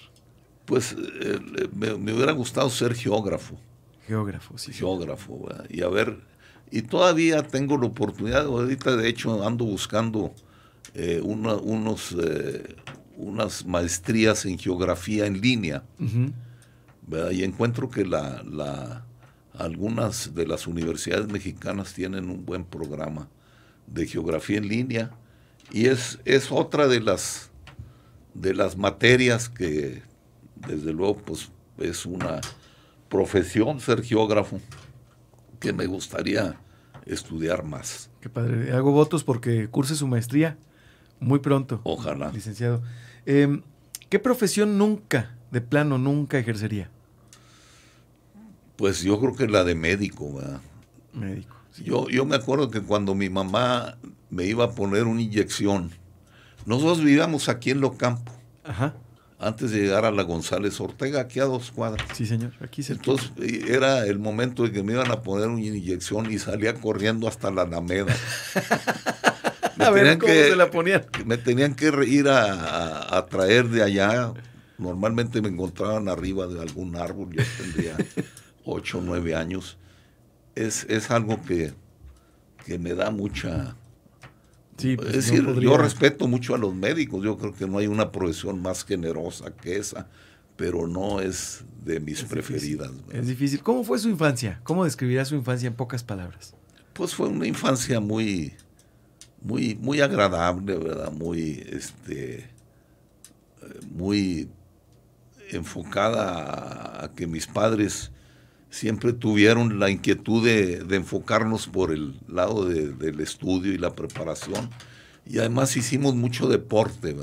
Pues 0.64 0.94
eh, 1.22 1.40
me, 1.74 1.92
hubiera 1.92 2.32
gustado 2.32 2.70
ser 2.70 2.94
geógrafo. 2.94 3.58
Geógrafo, 4.06 4.56
sí. 4.56 4.72
Geógrafo, 4.72 5.46
¿verdad? 5.46 5.66
y 5.68 5.82
a 5.82 5.88
ver, 5.88 6.18
y 6.70 6.82
todavía 6.82 7.42
tengo 7.42 7.76
la 7.76 7.86
oportunidad, 7.86 8.46
ahorita 8.46 8.96
de 8.96 9.08
hecho 9.08 9.46
ando 9.46 9.64
buscando 9.64 10.34
eh, 10.94 11.20
unos, 11.22 12.16
eh, 12.22 12.76
unas 13.18 13.66
maestrías 13.66 14.46
en 14.46 14.58
geografía 14.58 15.26
en 15.26 15.40
línea. 15.40 15.82
Y 17.32 17.42
encuentro 17.42 17.90
que 17.90 18.06
la, 18.06 19.04
algunas 19.54 20.34
de 20.34 20.46
las 20.46 20.66
universidades 20.66 21.26
mexicanas 21.28 21.92
tienen 21.92 22.30
un 22.30 22.46
buen 22.46 22.64
programa 22.64 23.28
de 23.86 24.06
geografía 24.06 24.58
en 24.58 24.68
línea 24.68 25.10
y 25.72 25.86
es, 25.86 26.18
es 26.24 26.52
otra 26.52 26.86
de 26.86 27.00
las, 27.00 27.50
de 28.34 28.54
las 28.54 28.76
materias 28.76 29.48
que 29.48 30.02
desde 30.54 30.92
luego 30.92 31.16
pues, 31.16 31.50
es 31.78 32.06
una 32.06 32.40
profesión 33.08 33.80
ser 33.80 34.02
geógrafo 34.02 34.60
que 35.58 35.72
me 35.72 35.86
gustaría 35.86 36.60
estudiar 37.06 37.64
más. 37.64 38.10
Qué 38.20 38.28
padre. 38.28 38.72
Hago 38.72 38.92
votos 38.92 39.24
porque 39.24 39.68
curse 39.68 39.96
su 39.96 40.06
maestría 40.06 40.58
muy 41.20 41.38
pronto. 41.38 41.80
Ojalá. 41.84 42.30
Licenciado. 42.30 42.82
Em, 43.26 43.62
¿Qué 44.08 44.18
profesión 44.18 44.78
nunca, 44.78 45.34
de 45.50 45.60
plano, 45.60 45.98
nunca 45.98 46.38
ejercería? 46.38 46.90
Pues 48.76 49.02
yo 49.02 49.20
creo 49.20 49.34
que 49.34 49.48
la 49.48 49.64
de 49.64 49.74
médico, 49.74 50.34
¿verdad? 50.34 50.60
Médico. 51.12 51.56
Yo, 51.84 52.08
yo 52.08 52.24
me 52.24 52.36
acuerdo 52.36 52.70
que 52.70 52.80
cuando 52.80 53.14
mi 53.14 53.28
mamá 53.28 53.98
me 54.30 54.44
iba 54.44 54.64
a 54.64 54.70
poner 54.70 55.04
una 55.04 55.20
inyección, 55.20 55.90
nosotros 56.64 57.02
vivíamos 57.02 57.48
aquí 57.48 57.70
en 57.70 57.80
Locampo. 57.80 58.32
Ajá. 58.64 58.94
Antes 59.40 59.70
de 59.70 59.80
llegar 59.80 60.04
a 60.04 60.10
la 60.10 60.22
González 60.22 60.80
Ortega, 60.80 61.20
aquí 61.20 61.38
a 61.38 61.44
dos 61.44 61.70
cuadras. 61.70 62.06
Sí, 62.12 62.26
señor, 62.26 62.52
aquí 62.60 62.82
se 62.82 62.94
Entonces 62.94 63.30
era 63.68 64.04
el 64.06 64.18
momento 64.18 64.64
de 64.64 64.72
que 64.72 64.82
me 64.82 64.94
iban 64.94 65.10
a 65.12 65.22
poner 65.22 65.48
una 65.48 65.60
inyección 65.60 66.30
y 66.30 66.38
salía 66.38 66.74
corriendo 66.74 67.28
hasta 67.28 67.50
la 67.50 67.62
Alameda. 67.62 68.16
a 69.78 69.90
ver 69.90 70.18
cómo 70.18 70.32
se 70.32 70.56
la 70.56 70.70
ponían. 70.70 71.06
Me 71.26 71.38
tenían 71.38 71.74
que 71.74 71.92
ir 72.06 72.28
a, 72.28 73.16
a, 73.16 73.26
traer 73.26 73.68
de 73.68 73.82
allá. 73.82 74.32
Normalmente 74.78 75.40
me 75.42 75.48
encontraban 75.48 76.08
arriba 76.08 76.46
de 76.46 76.60
algún 76.60 76.96
árbol, 76.96 77.30
yo 77.32 77.42
tendría 77.56 77.96
ocho 78.64 78.98
o 78.98 79.00
nueve 79.00 79.34
años. 79.34 79.78
Es, 80.54 80.84
es 80.88 81.10
algo 81.10 81.42
que, 81.42 81.72
que 82.64 82.78
me 82.78 82.94
da 82.94 83.10
mucha 83.10 83.76
pues, 84.78 85.08
es 85.08 85.14
decir, 85.14 85.44
yo 85.60 85.76
respeto 85.76 86.28
mucho 86.28 86.54
a 86.54 86.58
los 86.58 86.72
médicos, 86.72 87.24
yo 87.24 87.36
creo 87.36 87.52
que 87.52 87.66
no 87.66 87.78
hay 87.78 87.88
una 87.88 88.12
profesión 88.12 88.62
más 88.62 88.84
generosa 88.84 89.52
que 89.56 89.76
esa, 89.76 90.06
pero 90.56 90.86
no 90.86 91.20
es 91.20 91.64
de 91.84 91.98
mis 91.98 92.22
preferidas. 92.22 92.92
Es 93.10 93.26
difícil. 93.26 93.60
¿Cómo 93.60 93.82
fue 93.82 93.98
su 93.98 94.08
infancia? 94.08 94.60
¿Cómo 94.62 94.84
describiría 94.84 95.24
su 95.24 95.34
infancia 95.34 95.66
en 95.66 95.74
pocas 95.74 96.04
palabras? 96.04 96.54
Pues 96.92 97.12
fue 97.12 97.28
una 97.28 97.46
infancia 97.46 97.98
muy, 97.98 98.54
muy, 99.42 99.76
muy 99.80 100.00
agradable, 100.00 100.76
¿verdad? 100.76 101.12
Muy, 101.12 101.64
este, 101.70 102.48
muy 103.90 104.48
enfocada 105.50 107.04
a 107.04 107.14
que 107.14 107.26
mis 107.26 107.46
padres 107.46 108.10
siempre 108.70 109.12
tuvieron 109.12 109.78
la 109.78 109.90
inquietud 109.90 110.44
de, 110.44 110.84
enfocarnos 110.94 111.66
por 111.66 111.90
el 111.90 112.14
lado 112.28 112.66
del 112.66 113.20
estudio 113.20 113.72
y 113.72 113.78
la 113.78 113.94
preparación. 113.94 114.70
Y 115.26 115.38
además 115.38 115.76
hicimos 115.76 116.14
mucho 116.14 116.48
deporte. 116.48 117.14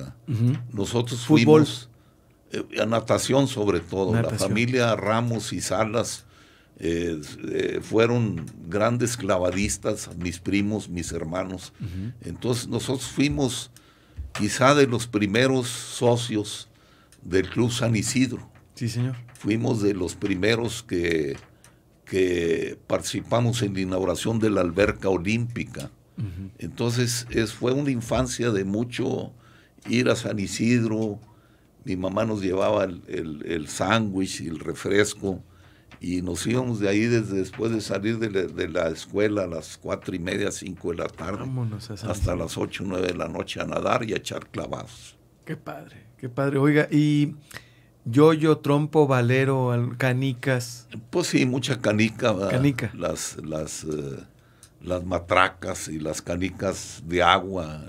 Nosotros 0.71 1.25
fuimos 1.25 1.89
eh, 2.51 2.63
a 2.81 2.85
natación 2.85 3.47
sobre 3.47 3.79
todo. 3.79 4.13
La 4.13 4.29
familia 4.29 4.95
Ramos 4.95 5.53
y 5.53 5.61
Salas 5.61 6.24
eh, 6.77 7.21
eh, 7.47 7.79
fueron 7.81 8.45
grandes 8.67 9.15
clavadistas, 9.15 10.09
mis 10.17 10.39
primos, 10.39 10.89
mis 10.89 11.11
hermanos. 11.11 11.73
Entonces 12.21 12.67
nosotros 12.67 13.07
fuimos 13.07 13.71
quizá 14.37 14.75
de 14.75 14.87
los 14.87 15.07
primeros 15.07 15.67
socios 15.67 16.67
del 17.23 17.49
Club 17.49 17.71
San 17.71 17.95
Isidro. 17.95 18.49
Sí, 18.75 18.89
señor. 18.89 19.15
Fuimos 19.33 19.81
de 19.81 19.93
los 19.93 20.15
primeros 20.15 20.83
que, 20.83 21.37
que 22.03 22.77
participamos 22.87 23.61
en 23.61 23.73
la 23.73 23.81
inauguración 23.81 24.39
de 24.39 24.49
la 24.49 24.61
alberca 24.61 25.09
olímpica. 25.09 25.91
Entonces 26.59 27.27
es, 27.29 27.51
fue 27.51 27.73
una 27.73 27.91
infancia 27.91 28.49
de 28.49 28.63
mucho 28.63 29.33
ir 29.89 30.09
a 30.09 30.15
San 30.15 30.39
Isidro. 30.39 31.19
Mi 31.83 31.97
mamá 31.97 32.23
nos 32.23 32.41
llevaba 32.41 32.85
el, 32.85 33.43
el, 33.45 33.67
sándwich 33.67 34.39
y 34.39 34.47
el 34.47 34.59
refresco 34.59 35.43
y 35.99 36.21
nos 36.21 36.45
íbamos 36.45 36.79
de 36.79 36.89
ahí 36.89 37.01
desde 37.01 37.37
después 37.37 37.71
de 37.71 37.81
salir 37.81 38.19
de 38.19 38.69
la, 38.69 38.89
escuela 38.89 39.43
a 39.43 39.47
las 39.47 39.77
cuatro 39.77 40.15
y 40.15 40.19
media, 40.19 40.51
cinco 40.51 40.91
de 40.91 40.97
la 40.97 41.07
tarde, 41.07 41.45
hasta 42.07 42.35
las 42.35 42.57
ocho, 42.57 42.83
nueve 42.85 43.07
de 43.07 43.15
la 43.15 43.27
noche 43.27 43.61
a 43.61 43.65
nadar 43.65 44.03
y 44.03 44.13
a 44.13 44.17
echar 44.17 44.47
clavados. 44.47 45.17
Qué 45.45 45.55
padre, 45.55 46.07
qué 46.17 46.29
padre. 46.29 46.57
Oiga, 46.57 46.87
y 46.91 47.35
Yoyo, 48.05 48.59
trompo, 48.59 49.07
valero, 49.07 49.73
canicas. 49.97 50.87
Pues 51.09 51.27
sí, 51.27 51.45
mucha 51.45 51.81
canica. 51.81 52.35
Canica. 52.49 52.91
Las, 52.93 53.37
las, 53.43 53.83
eh, 53.83 54.23
las 54.81 55.03
matracas 55.03 55.87
y 55.87 55.99
las 55.99 56.21
canicas 56.21 57.01
de 57.05 57.23
agua. 57.23 57.83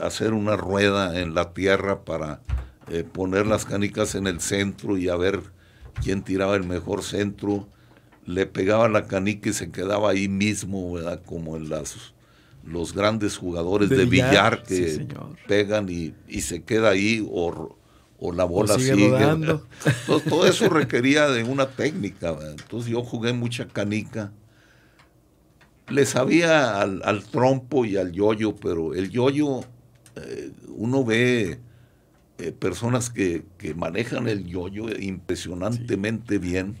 hacer 0.00 0.32
una 0.32 0.56
rueda 0.56 1.20
en 1.20 1.34
la 1.34 1.52
tierra 1.52 2.04
para 2.04 2.40
eh, 2.88 3.02
poner 3.02 3.46
las 3.46 3.64
canicas 3.64 4.14
en 4.14 4.28
el 4.28 4.40
centro 4.40 4.96
y 4.96 5.08
a 5.08 5.16
ver 5.16 5.40
quién 6.02 6.22
tiraba 6.22 6.56
el 6.56 6.64
mejor 6.64 7.02
centro. 7.02 7.68
Le 8.26 8.46
pegaba 8.46 8.88
la 8.88 9.06
canica 9.06 9.50
y 9.50 9.52
se 9.52 9.70
quedaba 9.70 10.10
ahí 10.10 10.28
mismo, 10.28 10.94
¿verdad? 10.94 11.22
Como 11.24 11.56
en 11.56 11.68
las 11.68 12.14
los 12.64 12.94
grandes 12.94 13.36
jugadores 13.36 13.90
de, 13.90 14.06
billar, 14.06 14.62
que 14.62 15.06
pegan 15.46 15.86
y, 15.90 16.14
y, 16.26 16.40
se 16.40 16.62
queda 16.62 16.88
ahí 16.88 17.22
o 17.30 17.76
o 18.18 18.32
la 18.32 18.44
bola 18.44 18.78
sigue. 18.78 19.10
todo 20.28 20.46
eso 20.46 20.68
requería 20.68 21.28
de 21.28 21.44
una 21.44 21.68
técnica. 21.68 22.36
Entonces 22.50 22.90
yo 22.90 23.02
jugué 23.02 23.32
mucha 23.32 23.66
canica. 23.66 24.32
Le 25.88 26.06
sabía 26.06 26.80
al, 26.80 27.24
trompo 27.24 27.84
y 27.84 27.98
al 27.98 28.12
yoyo, 28.12 28.56
pero 28.56 28.94
el 28.94 29.10
yoyo, 29.10 29.60
eh, 30.16 30.50
uno 30.68 31.04
ve 31.04 31.58
eh, 32.38 32.52
personas 32.52 33.10
que, 33.10 33.44
manejan 33.76 34.28
el 34.28 34.46
yoyo 34.46 34.88
impresionantemente 34.98 36.38
bien. 36.38 36.76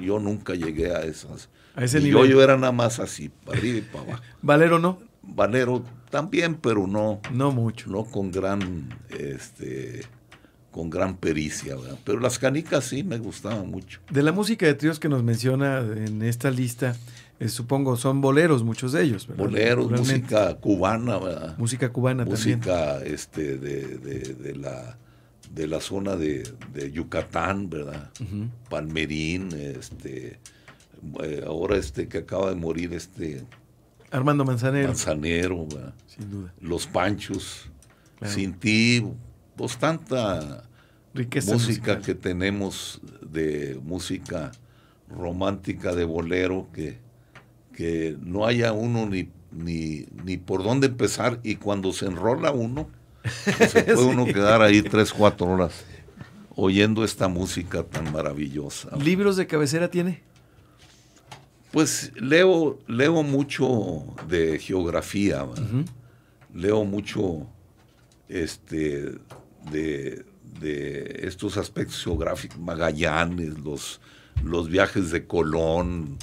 yo 0.00 0.18
nunca 0.18 0.54
llegué 0.54 0.94
a 0.94 1.02
esas. 1.02 1.48
A 1.74 1.84
ese 1.84 2.02
yoyo 2.02 2.42
era 2.42 2.56
nada 2.56 2.72
más 2.72 2.98
así, 2.98 3.28
para 3.28 3.58
arriba 3.58 3.78
y 3.78 3.82
para 3.82 4.04
abajo. 4.04 4.22
¿Valero 4.42 4.78
no? 4.78 4.98
Valero 5.22 5.84
también, 6.10 6.56
pero 6.56 6.86
no. 6.86 7.20
No 7.32 7.52
mucho. 7.52 7.88
No 7.90 8.04
con 8.04 8.30
gran 8.30 8.88
este, 9.10 10.02
con 10.72 10.90
gran 10.90 11.16
pericia, 11.16 11.76
pero 12.04 12.18
las 12.18 12.38
canicas 12.38 12.84
sí 12.84 13.04
me 13.04 13.18
gustaban 13.18 13.70
mucho. 13.70 14.00
De 14.10 14.22
la 14.22 14.32
música 14.32 14.66
de 14.66 14.74
tríos 14.74 14.98
que 14.98 15.08
nos 15.08 15.22
menciona 15.22 15.78
en 15.78 16.22
esta 16.22 16.50
lista, 16.50 16.96
eh, 17.42 17.48
supongo 17.48 17.96
son 17.96 18.20
boleros 18.20 18.62
muchos 18.62 18.92
de 18.92 19.02
ellos, 19.02 19.28
Boleros, 19.36 19.90
música 19.90 20.54
cubana, 20.56 21.18
¿verdad? 21.18 21.58
Música 21.58 21.92
cubana 21.92 22.24
música, 22.24 22.94
también. 22.94 23.14
este, 23.14 23.58
de, 23.58 23.98
de, 23.98 24.54
la 24.54 24.98
de 25.52 25.66
la 25.66 25.80
zona 25.80 26.16
de, 26.16 26.44
Yucatán, 26.92 27.68
¿verdad? 27.68 28.10
Palmerín, 28.70 29.50
este, 29.52 30.38
eh, 31.22 31.44
ahora 31.46 31.76
este 31.76 32.08
que 32.08 32.18
acaba 32.18 32.50
de 32.50 32.56
morir, 32.56 32.94
este 32.94 33.44
Armando 34.10 34.44
Manzanero. 34.44 34.88
Manzanero, 34.88 35.66
¿verdad? 35.66 35.94
Sin 36.06 36.30
duda. 36.30 36.54
Los 36.60 36.86
Panchos, 36.86 37.70
Sin 38.24 38.52
ti, 38.52 39.04
pues 39.56 39.76
tanta 39.78 40.64
música 41.46 41.98
que 41.98 42.14
tenemos 42.14 43.00
de 43.20 43.80
música 43.82 44.52
romántica 45.08 45.94
de 45.94 46.04
bolero 46.04 46.68
que, 46.72 46.98
que 47.72 48.16
no 48.20 48.46
haya 48.46 48.72
uno 48.72 49.06
ni, 49.06 49.28
ni, 49.50 50.06
ni 50.24 50.36
por 50.36 50.62
dónde 50.62 50.88
empezar 50.88 51.40
y 51.42 51.56
cuando 51.56 51.92
se 51.92 52.06
enrola 52.06 52.52
uno, 52.52 52.88
pues 53.58 53.70
se 53.70 53.82
puede 53.82 54.04
uno 54.06 54.26
quedar 54.26 54.62
ahí 54.62 54.82
tres, 54.82 55.12
cuatro 55.12 55.46
horas 55.46 55.84
oyendo 56.54 57.04
esta 57.04 57.28
música 57.28 57.82
tan 57.82 58.12
maravillosa. 58.12 58.96
¿Libros 58.96 59.36
de 59.36 59.46
cabecera 59.46 59.90
tiene? 59.90 60.22
Pues 61.70 62.12
leo, 62.16 62.78
leo 62.86 63.22
mucho 63.22 64.04
de 64.28 64.58
geografía, 64.58 65.46
leo 66.52 66.84
mucho 66.84 67.46
este, 68.28 69.14
de, 69.70 70.24
estos 71.22 71.56
aspectos 71.56 72.04
geográficos, 72.04 72.58
Magallanes, 72.58 73.58
los, 73.58 74.00
los 74.44 74.68
viajes 74.68 75.10
de 75.10 75.26
Colón, 75.26 76.18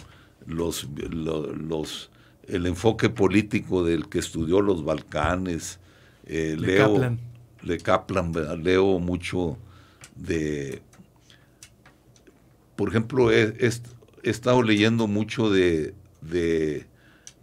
los, 0.49 0.87
los, 0.99 2.09
el 2.47 2.65
enfoque 2.65 3.09
político 3.09 3.83
del 3.83 4.09
que 4.09 4.19
estudió 4.19 4.61
los 4.61 4.83
Balcanes. 4.83 5.79
Eh, 6.25 6.55
Le 6.57 6.67
leo, 6.67 6.93
Kaplan. 6.93 7.19
Le 7.63 7.77
Kaplan, 7.77 8.63
leo 8.63 8.99
mucho 8.99 9.57
de... 10.15 10.81
Por 12.75 12.89
ejemplo, 12.89 13.31
he, 13.31 13.55
estado 14.23 14.63
leyendo 14.63 15.07
mucho 15.07 15.49
de, 15.49 15.93
de 16.21 16.85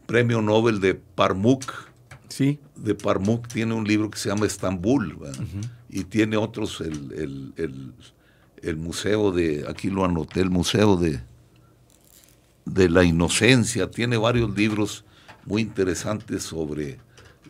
Premio 0.07 0.41
Nobel 0.41 0.81
de 0.81 0.95
Parmuk, 0.95 1.87
Sí. 2.29 2.59
De 2.75 2.95
Parmuk 2.95 3.47
tiene 3.49 3.75
un 3.75 3.87
libro 3.87 4.11
que 4.11 4.19
se 4.19 4.29
llama 4.29 4.47
Estambul 4.47 5.17
y 5.89 6.05
tiene 6.05 6.37
otros, 6.37 6.81
el, 6.81 7.55
el, 8.63 8.77
museo 8.77 9.33
de, 9.33 9.65
aquí 9.69 9.91
lo 9.91 10.05
anoté, 10.05 10.41
el 10.41 10.51
museo 10.51 10.97
de, 10.97 11.21
de 12.67 12.91
la 12.91 13.05
inocencia, 13.05 13.91
tiene 13.91 14.19
varios 14.19 14.55
libros 14.55 15.05
muy 15.47 15.63
interesantes 15.63 16.43
sobre, 16.43 16.99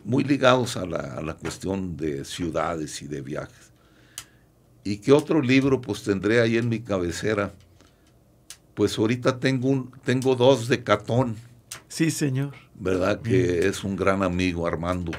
muy 0.05 0.23
ligados 0.23 0.77
a 0.77 0.85
la, 0.85 1.15
a 1.15 1.21
la 1.21 1.33
cuestión 1.33 1.97
de 1.97 2.23
ciudades 2.23 3.01
y 3.01 3.07
de 3.07 3.21
viajes. 3.21 3.71
¿Y 4.83 4.99
qué 4.99 5.11
otro 5.11 5.41
libro 5.41 5.81
pues 5.81 6.03
tendré 6.03 6.39
ahí 6.39 6.55
en 6.55 6.69
mi 6.69 6.79
cabecera? 6.79 7.51
Pues 8.73 8.97
ahorita 8.97 9.39
tengo, 9.39 9.67
un, 9.69 9.91
tengo 10.05 10.35
dos 10.35 10.69
de 10.69 10.83
Catón. 10.83 11.35
Sí, 11.89 12.11
señor. 12.11 12.53
¿Verdad? 12.75 13.21
Que 13.21 13.67
es 13.67 13.83
un 13.83 13.95
gran 13.95 14.23
amigo, 14.23 14.67
Armando 14.67 15.11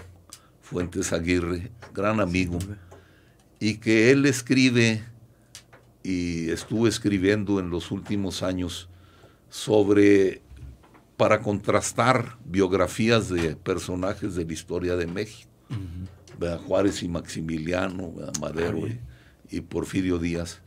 Fuentes 0.62 1.12
Aguirre, 1.12 1.70
gran 1.92 2.20
amigo. 2.20 2.58
Y 3.58 3.78
que 3.78 4.10
él 4.10 4.24
escribe 4.26 5.02
y 6.04 6.50
estuve 6.50 6.88
escribiendo 6.88 7.58
en 7.58 7.68
los 7.68 7.90
últimos 7.90 8.42
años 8.42 8.88
sobre, 9.48 10.42
para 11.16 11.40
contrastar 11.40 12.38
biografías 12.44 13.28
de 13.28 13.56
personajes 13.56 14.34
de 14.34 14.44
la 14.44 14.52
historia 14.52 14.96
de 14.96 15.06
México, 15.06 15.50
Juárez 16.66 17.02
y 17.02 17.08
Maximiliano, 17.08 18.12
Madero 18.40 18.86
y, 19.50 19.60
Porfirio 19.60 20.18
Díaz. 20.18 20.60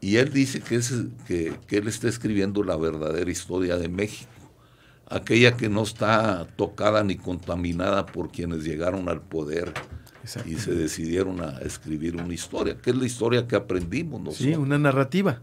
Y 0.00 0.16
él 0.16 0.32
dice 0.32 0.60
que, 0.60 0.76
es, 0.76 0.94
que, 1.26 1.54
que 1.66 1.78
él 1.78 1.88
está 1.88 2.08
escribiendo 2.08 2.62
la 2.62 2.76
verdadera 2.76 3.30
historia 3.30 3.76
de 3.76 3.88
México. 3.88 4.30
Aquella 5.06 5.56
que 5.56 5.68
no 5.68 5.82
está 5.82 6.46
tocada 6.56 7.02
ni 7.02 7.16
contaminada 7.16 8.06
por 8.06 8.30
quienes 8.30 8.64
llegaron 8.64 9.08
al 9.08 9.20
poder 9.20 9.74
y 10.46 10.56
se 10.56 10.74
decidieron 10.74 11.40
a 11.40 11.58
escribir 11.58 12.16
una 12.16 12.32
historia, 12.32 12.76
que 12.76 12.90
es 12.90 12.96
la 12.96 13.06
historia 13.06 13.48
que 13.48 13.56
aprendimos 13.56 14.20
nosotros. 14.20 14.48
Sí, 14.48 14.54
una 14.54 14.78
narrativa. 14.78 15.42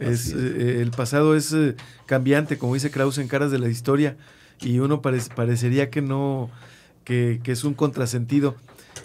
Es, 0.00 0.32
eh, 0.32 0.80
el 0.80 0.90
pasado 0.90 1.36
es 1.36 1.52
eh, 1.52 1.76
cambiante, 2.06 2.58
como 2.58 2.74
dice 2.74 2.90
Krauss 2.90 3.18
en 3.18 3.28
Caras 3.28 3.50
de 3.50 3.58
la 3.58 3.68
Historia, 3.68 4.16
y 4.60 4.78
uno 4.78 5.02
parecería 5.02 5.90
que 5.90 6.00
no, 6.02 6.50
que, 7.04 7.40
es 7.44 7.64
un 7.64 7.74
contrasentido. 7.74 8.56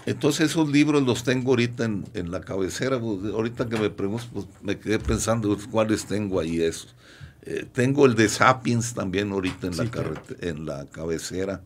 Entonces 0.06 0.52
esos 0.52 0.70
libros 0.70 1.04
los 1.04 1.24
tengo 1.24 1.52
ahorita 1.52 1.86
en, 1.86 2.32
la 2.32 2.42
cabecera. 2.42 3.00
Pues, 3.00 3.34
ahorita 3.34 3.68
que 3.68 3.78
me 3.78 3.90
pregunto, 3.90 4.26
pues, 4.34 4.46
me 4.62 4.78
quedé 4.78 5.00
pensando 5.00 5.58
cuáles 5.70 6.06
tengo 6.06 6.40
ahí 6.40 6.62
esos. 6.62 6.96
Eh, 7.44 7.66
tengo 7.72 8.06
el 8.06 8.16
de 8.16 8.28
Sapiens 8.28 8.94
también 8.94 9.32
ahorita 9.32 9.68
en, 9.68 9.78
la 9.78 10.22
en 10.42 10.66
la 10.66 10.86
cabecera. 10.86 11.62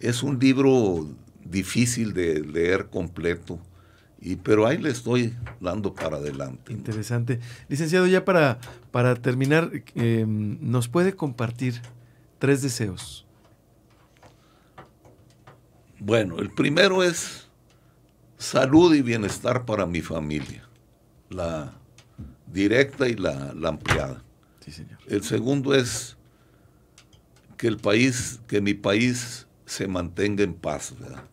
Es 0.00 0.22
un 0.22 0.38
libro 0.38 1.08
difícil 1.44 2.12
de 2.12 2.40
leer 2.40 2.86
completo, 2.86 3.58
y, 4.20 4.36
pero 4.36 4.66
ahí 4.66 4.78
le 4.78 4.90
estoy 4.90 5.34
dando 5.60 5.94
para 5.94 6.16
adelante. 6.16 6.72
Interesante. 6.72 7.40
Licenciado, 7.68 8.06
ya 8.06 8.24
para, 8.24 8.58
para 8.90 9.14
terminar, 9.16 9.70
em, 9.94 10.58
¿nos 10.60 10.88
puede 10.88 11.14
compartir 11.14 11.80
tres 12.38 12.62
deseos? 12.62 13.26
Bueno, 15.98 16.38
el 16.38 16.50
primero 16.50 17.02
es 17.02 17.48
salud 18.38 18.94
y 18.94 19.02
bienestar 19.02 19.64
para 19.64 19.86
mi 19.86 20.00
familia, 20.00 20.66
la 21.28 21.74
directa 22.46 23.08
y 23.08 23.14
la, 23.14 23.52
la 23.54 23.68
ampliada. 23.68 24.22
Sí, 24.64 24.72
señor. 24.72 24.98
El 25.06 25.22
segundo 25.22 25.74
es 25.74 26.16
que 27.56 27.68
el 27.68 27.76
país, 27.76 28.40
que 28.46 28.60
mi 28.60 28.74
país 28.74 29.46
se 29.66 29.86
mantenga 29.86 30.42
en 30.42 30.54
paz, 30.54 30.94
¿verdad? 30.98 31.24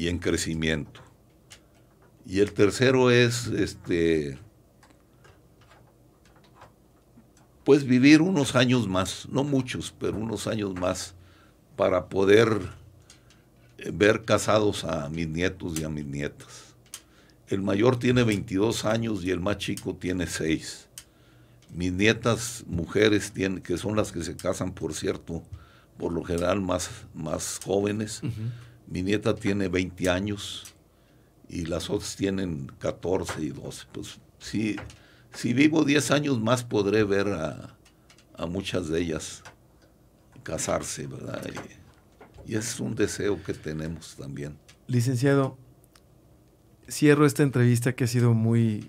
y 0.00 0.08
en 0.08 0.18
crecimiento. 0.18 1.02
Y 2.26 2.40
el 2.40 2.52
tercero 2.52 3.10
es 3.10 3.46
este 3.46 4.38
pues 7.64 7.84
vivir 7.84 8.22
unos 8.22 8.56
años 8.56 8.88
más, 8.88 9.28
no 9.30 9.44
muchos, 9.44 9.94
pero 9.98 10.16
unos 10.16 10.46
años 10.46 10.74
más 10.74 11.14
para 11.76 12.08
poder 12.08 12.48
eh, 13.78 13.90
ver 13.92 14.24
casados 14.24 14.84
a 14.84 15.08
mis 15.08 15.28
nietos 15.28 15.78
y 15.78 15.84
a 15.84 15.88
mis 15.88 16.04
nietas. 16.04 16.74
El 17.48 17.62
mayor 17.62 17.98
tiene 17.98 18.22
22 18.22 18.84
años 18.84 19.24
y 19.24 19.30
el 19.30 19.40
más 19.40 19.58
chico 19.58 19.94
tiene 19.94 20.26
6. 20.26 20.88
Mis 21.72 21.92
nietas 21.92 22.64
mujeres 22.66 23.32
tienen, 23.32 23.60
que 23.60 23.76
son 23.76 23.96
las 23.96 24.10
que 24.10 24.22
se 24.22 24.36
casan, 24.36 24.72
por 24.72 24.94
cierto, 24.94 25.42
por 25.96 26.12
lo 26.12 26.24
general 26.24 26.60
más, 26.60 26.90
más 27.14 27.60
jóvenes, 27.64 28.22
mi 28.88 29.02
nieta 29.02 29.34
tiene 29.34 29.68
20 29.68 30.08
años 30.10 30.74
y 31.50 31.66
las 31.66 31.90
otras 31.90 32.14
tienen 32.16 32.70
14 32.78 33.42
y 33.42 33.48
12. 33.48 33.86
Pues 33.92 34.18
si, 34.38 34.76
si 35.34 35.52
vivo 35.52 35.84
10 35.84 36.10
años 36.12 36.40
más 36.40 36.62
podré 36.62 37.02
ver 37.04 37.28
a, 37.28 37.76
muchas 38.46 38.88
de 38.88 39.00
ellas 39.00 39.42
casarse, 40.42 41.06
¿verdad? 41.06 41.42
Y, 42.46 42.54
es 42.54 42.80
un 42.80 42.94
deseo 42.94 43.42
que 43.42 43.52
tenemos 43.52 44.16
también. 44.16 44.56
Licenciado, 44.86 45.58
cierro 46.88 47.26
esta 47.26 47.42
entrevista 47.42 47.94
que 47.94 48.04
ha 48.04 48.06
sido 48.06 48.32
muy, 48.32 48.88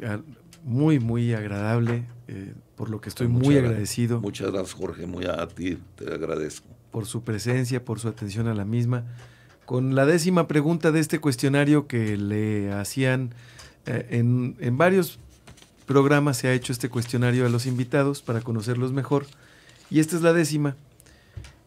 muy, 0.64 1.00
muy 1.00 1.34
agradable, 1.34 2.06
eh, 2.28 2.54
por 2.76 2.90
lo 2.90 3.02
que 3.02 3.10
estoy 3.10 3.28
muy 3.28 3.58
agradecido. 3.58 4.22
Muchas 4.22 4.52
gracias, 4.52 4.74
Jorge, 4.74 5.06
muy 5.06 5.26
a 5.26 5.46
ti 5.48 5.78
te 5.96 6.12
agradezco. 6.12 6.68
Por 6.92 7.06
su 7.06 7.24
presencia, 7.24 7.84
por 7.84 8.00
su 8.00 8.08
atención 8.08 8.48
a 8.48 8.54
la 8.54 8.66
misma 8.66 9.06
con 9.72 9.96
la 9.96 10.06
décima 10.06 10.50
pregunta 10.50 10.92
de 10.92 11.00
este 11.00 11.20
cuestionario 11.20 11.88
que 11.88 12.18
le 12.18 12.74
hacían 12.74 13.34
eh, 13.86 14.06
en, 14.10 14.58
en, 14.60 14.78
varios 14.78 15.18
programas 15.86 16.36
se 16.36 16.50
ha 16.50 16.54
hecho 16.54 16.74
este 16.74 16.90
cuestionario 16.90 17.46
a 17.46 17.50
los 17.50 17.66
invitados 17.66 18.22
para 18.22 18.42
conocerlos 18.42 18.92
mejor. 18.92 19.28
Y 19.90 20.02
esta 20.02 20.18
es 20.18 20.24
la 20.24 20.34
décima. 20.34 20.76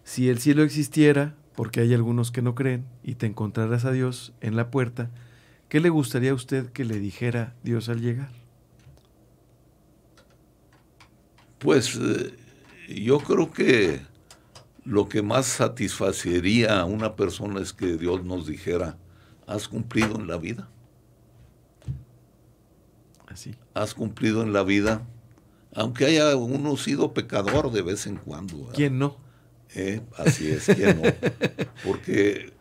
Si 0.05 0.29
el 0.29 0.39
cielo 0.39 0.65
existiera, 0.65 1.35
porque 1.57 1.81
hay 1.81 1.95
algunos 1.95 2.31
que 2.31 2.43
no 2.43 2.55
creen, 2.55 2.85
y 3.03 3.15
te 3.15 3.25
encontrarás 3.25 3.87
a 3.87 3.93
Dios 3.93 4.35
en 4.43 4.55
la 4.55 4.71
puerta, 4.71 5.09
¿qué 5.71 5.81
le 5.81 5.89
gustaría 5.89 6.33
a 6.33 6.35
usted 6.35 6.67
que 6.73 6.85
le 6.85 7.01
dijera 7.01 7.55
Dios 7.63 7.89
al 7.89 8.03
llegar? 8.03 8.29
Pues 11.59 11.99
eh, 11.99 12.35
yo 12.87 13.19
creo 13.19 13.51
que 13.51 14.03
lo 14.85 15.09
que 15.09 15.23
más 15.23 15.47
satisfacería 15.47 16.81
a 16.81 16.85
una 16.85 17.17
persona 17.17 17.61
es 17.61 17.73
que 17.73 17.97
Dios 17.97 18.25
nos 18.25 18.47
dijera, 18.47 18.99
has 19.47 19.69
cumplido 19.69 20.17
en 20.17 20.27
la 20.27 20.37
vida. 20.37 20.69
Así. 23.27 23.55
Has 23.73 23.95
cumplido 23.95 24.43
en 24.43 24.53
la 24.53 24.63
vida, 24.63 25.07
aunque 25.75 26.07
haya 26.07 26.37
uno 26.37 26.77
sido 26.77 27.15
pecador 27.15 27.73
de 27.73 27.83
vez 27.83 28.07
en 28.07 28.17
cuando. 28.17 28.71
¿Quién 28.75 28.99
no? 28.99 29.17
Eh, 29.75 30.03
así 30.19 30.51
es, 30.51 30.67
¿quién 30.67 31.03
no? 31.03 31.11
Porque 31.85 32.53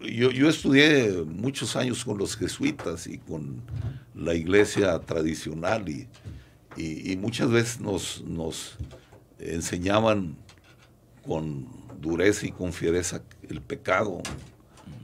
yo, 0.00 0.30
yo, 0.30 0.48
estudié 0.48 1.24
muchos 1.26 1.74
años 1.74 2.04
con 2.04 2.18
los 2.18 2.36
jesuitas 2.36 3.06
y 3.06 3.18
con 3.18 3.62
la 4.14 4.34
iglesia 4.34 4.98
tradicional 5.00 5.88
y, 5.88 6.06
y, 6.76 7.12
y 7.12 7.16
muchas 7.16 7.50
veces 7.50 7.80
nos, 7.80 8.22
nos 8.22 8.76
enseñaban 9.38 10.36
con 11.26 11.66
dureza 12.00 12.46
y 12.46 12.52
con 12.52 12.72
fiereza 12.72 13.22
el 13.48 13.60
pecado. 13.60 14.22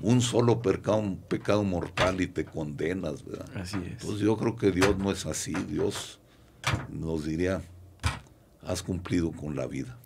Un 0.01 0.21
solo 0.21 0.63
pecado, 0.63 0.99
un 0.99 1.17
pecado 1.17 1.65
mortal 1.65 2.21
y 2.21 2.27
te 2.27 2.45
condenas, 2.45 3.25
¿verdad? 3.25 3.49
Así 3.57 3.79
es. 3.79 4.03
Entonces 4.03 4.21
yo 4.21 4.37
creo 4.37 4.57
que 4.57 4.71
Dios 4.71 4.97
no 4.99 5.11
es 5.11 5.27
así. 5.27 5.55
Dios 5.69 6.21
nos 6.91 7.25
diría, 7.25 7.63
has 8.63 8.83
cumplido 8.83 9.33
con 9.33 9.57
la 9.57 9.67
vida. 9.67 9.99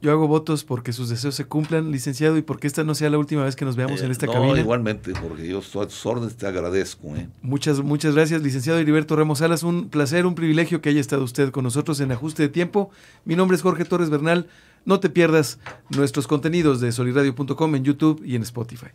Yo 0.00 0.12
hago 0.12 0.28
votos 0.28 0.62
porque 0.62 0.92
sus 0.92 1.08
deseos 1.08 1.34
se 1.34 1.46
cumplan, 1.46 1.90
licenciado, 1.90 2.36
y 2.36 2.42
porque 2.42 2.68
esta 2.68 2.84
no 2.84 2.94
sea 2.94 3.10
la 3.10 3.18
última 3.18 3.42
vez 3.42 3.56
que 3.56 3.64
nos 3.64 3.74
veamos 3.74 4.00
en 4.00 4.12
esta 4.12 4.26
eh, 4.26 4.28
no, 4.28 4.34
cabina. 4.34 4.60
Igualmente, 4.60 5.12
porque 5.20 5.48
yo 5.48 5.58
a 5.58 5.86
tus 5.86 6.06
órdenes 6.06 6.36
te 6.36 6.46
agradezco. 6.46 7.16
¿eh? 7.16 7.28
Muchas, 7.42 7.80
muchas 7.80 8.14
gracias, 8.14 8.40
licenciado 8.40 8.78
Heriberto 8.78 9.16
Ramos 9.16 9.40
Salas. 9.40 9.64
Un 9.64 9.88
placer, 9.88 10.24
un 10.24 10.36
privilegio 10.36 10.80
que 10.80 10.90
haya 10.90 11.00
estado 11.00 11.24
usted 11.24 11.50
con 11.50 11.64
nosotros 11.64 11.98
en 11.98 12.12
Ajuste 12.12 12.44
de 12.44 12.48
Tiempo. 12.48 12.90
Mi 13.24 13.34
nombre 13.34 13.56
es 13.56 13.62
Jorge 13.62 13.84
Torres 13.84 14.08
Bernal. 14.08 14.46
No 14.84 15.00
te 15.00 15.08
pierdas 15.08 15.58
nuestros 15.90 16.26
contenidos 16.26 16.80
de 16.80 16.92
soliradio.com 16.92 17.74
en 17.74 17.84
YouTube 17.84 18.22
y 18.24 18.36
en 18.36 18.42
Spotify. 18.42 18.88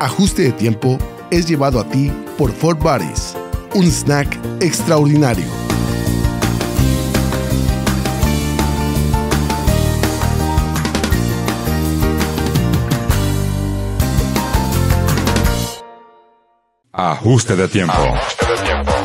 Ajuste 0.00 0.42
de 0.42 0.52
tiempo 0.52 0.98
es 1.30 1.48
llevado 1.48 1.80
a 1.80 1.88
ti 1.88 2.10
por 2.36 2.52
Fort 2.52 2.80
Baris, 2.82 3.34
un 3.74 3.84
snack 3.84 4.38
extraordinario. 4.60 5.46
Ajuste 16.92 17.54
de 17.54 17.68
tiempo. 17.68 17.94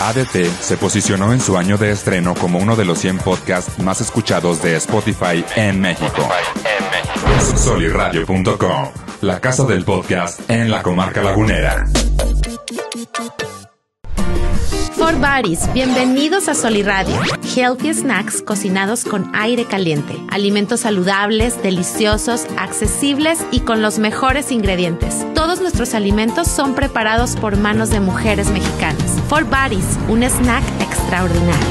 ADT 0.00 0.46
se 0.60 0.76
posicionó 0.76 1.32
en 1.32 1.40
su 1.40 1.56
año 1.56 1.78
de 1.78 1.90
estreno 1.90 2.34
como 2.34 2.58
uno 2.58 2.76
de 2.76 2.84
los 2.84 2.98
100 2.98 3.18
podcasts 3.18 3.78
más 3.78 4.00
escuchados 4.00 4.62
de 4.62 4.76
Spotify 4.76 5.44
en 5.56 5.80
México. 5.80 6.28
Soliradio.com, 7.56 8.88
la 9.22 9.40
casa 9.40 9.64
del 9.64 9.84
podcast 9.84 10.40
en 10.50 10.70
la 10.70 10.82
comarca 10.82 11.22
lagunera. 11.22 11.86
For 15.04 15.16
Bodies, 15.16 15.70
bienvenidos 15.74 16.48
a 16.48 16.54
Soliradio. 16.54 17.14
Healthy 17.54 17.92
snacks 17.92 18.40
cocinados 18.40 19.04
con 19.04 19.30
aire 19.34 19.66
caliente. 19.66 20.16
Alimentos 20.30 20.80
saludables, 20.80 21.62
deliciosos, 21.62 22.46
accesibles 22.56 23.44
y 23.50 23.60
con 23.60 23.82
los 23.82 23.98
mejores 23.98 24.50
ingredientes. 24.50 25.26
Todos 25.34 25.60
nuestros 25.60 25.92
alimentos 25.92 26.48
son 26.48 26.74
preparados 26.74 27.36
por 27.36 27.58
manos 27.58 27.90
de 27.90 28.00
mujeres 28.00 28.48
mexicanas. 28.48 29.03
For 29.34 29.42
Bodies, 29.42 29.98
un 30.06 30.22
snack 30.22 30.62
extraordinario. 30.80 31.66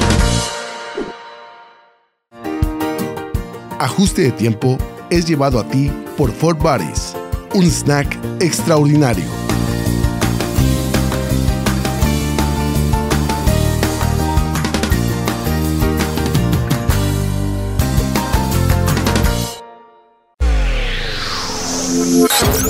Ajuste 3.78 4.20
de 4.20 4.32
tiempo 4.32 4.76
es 5.08 5.26
llevado 5.26 5.58
a 5.58 5.66
ti 5.66 5.90
por 6.18 6.30
Fort 6.30 6.60
Bodies, 6.60 7.16
un 7.54 7.64
snack 7.64 8.18
extraordinario. 8.38 9.24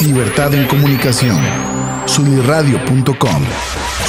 Libertad 0.00 0.54
en 0.54 0.68
comunicación. 0.68 1.40
Sunirradio.com. 2.06 3.42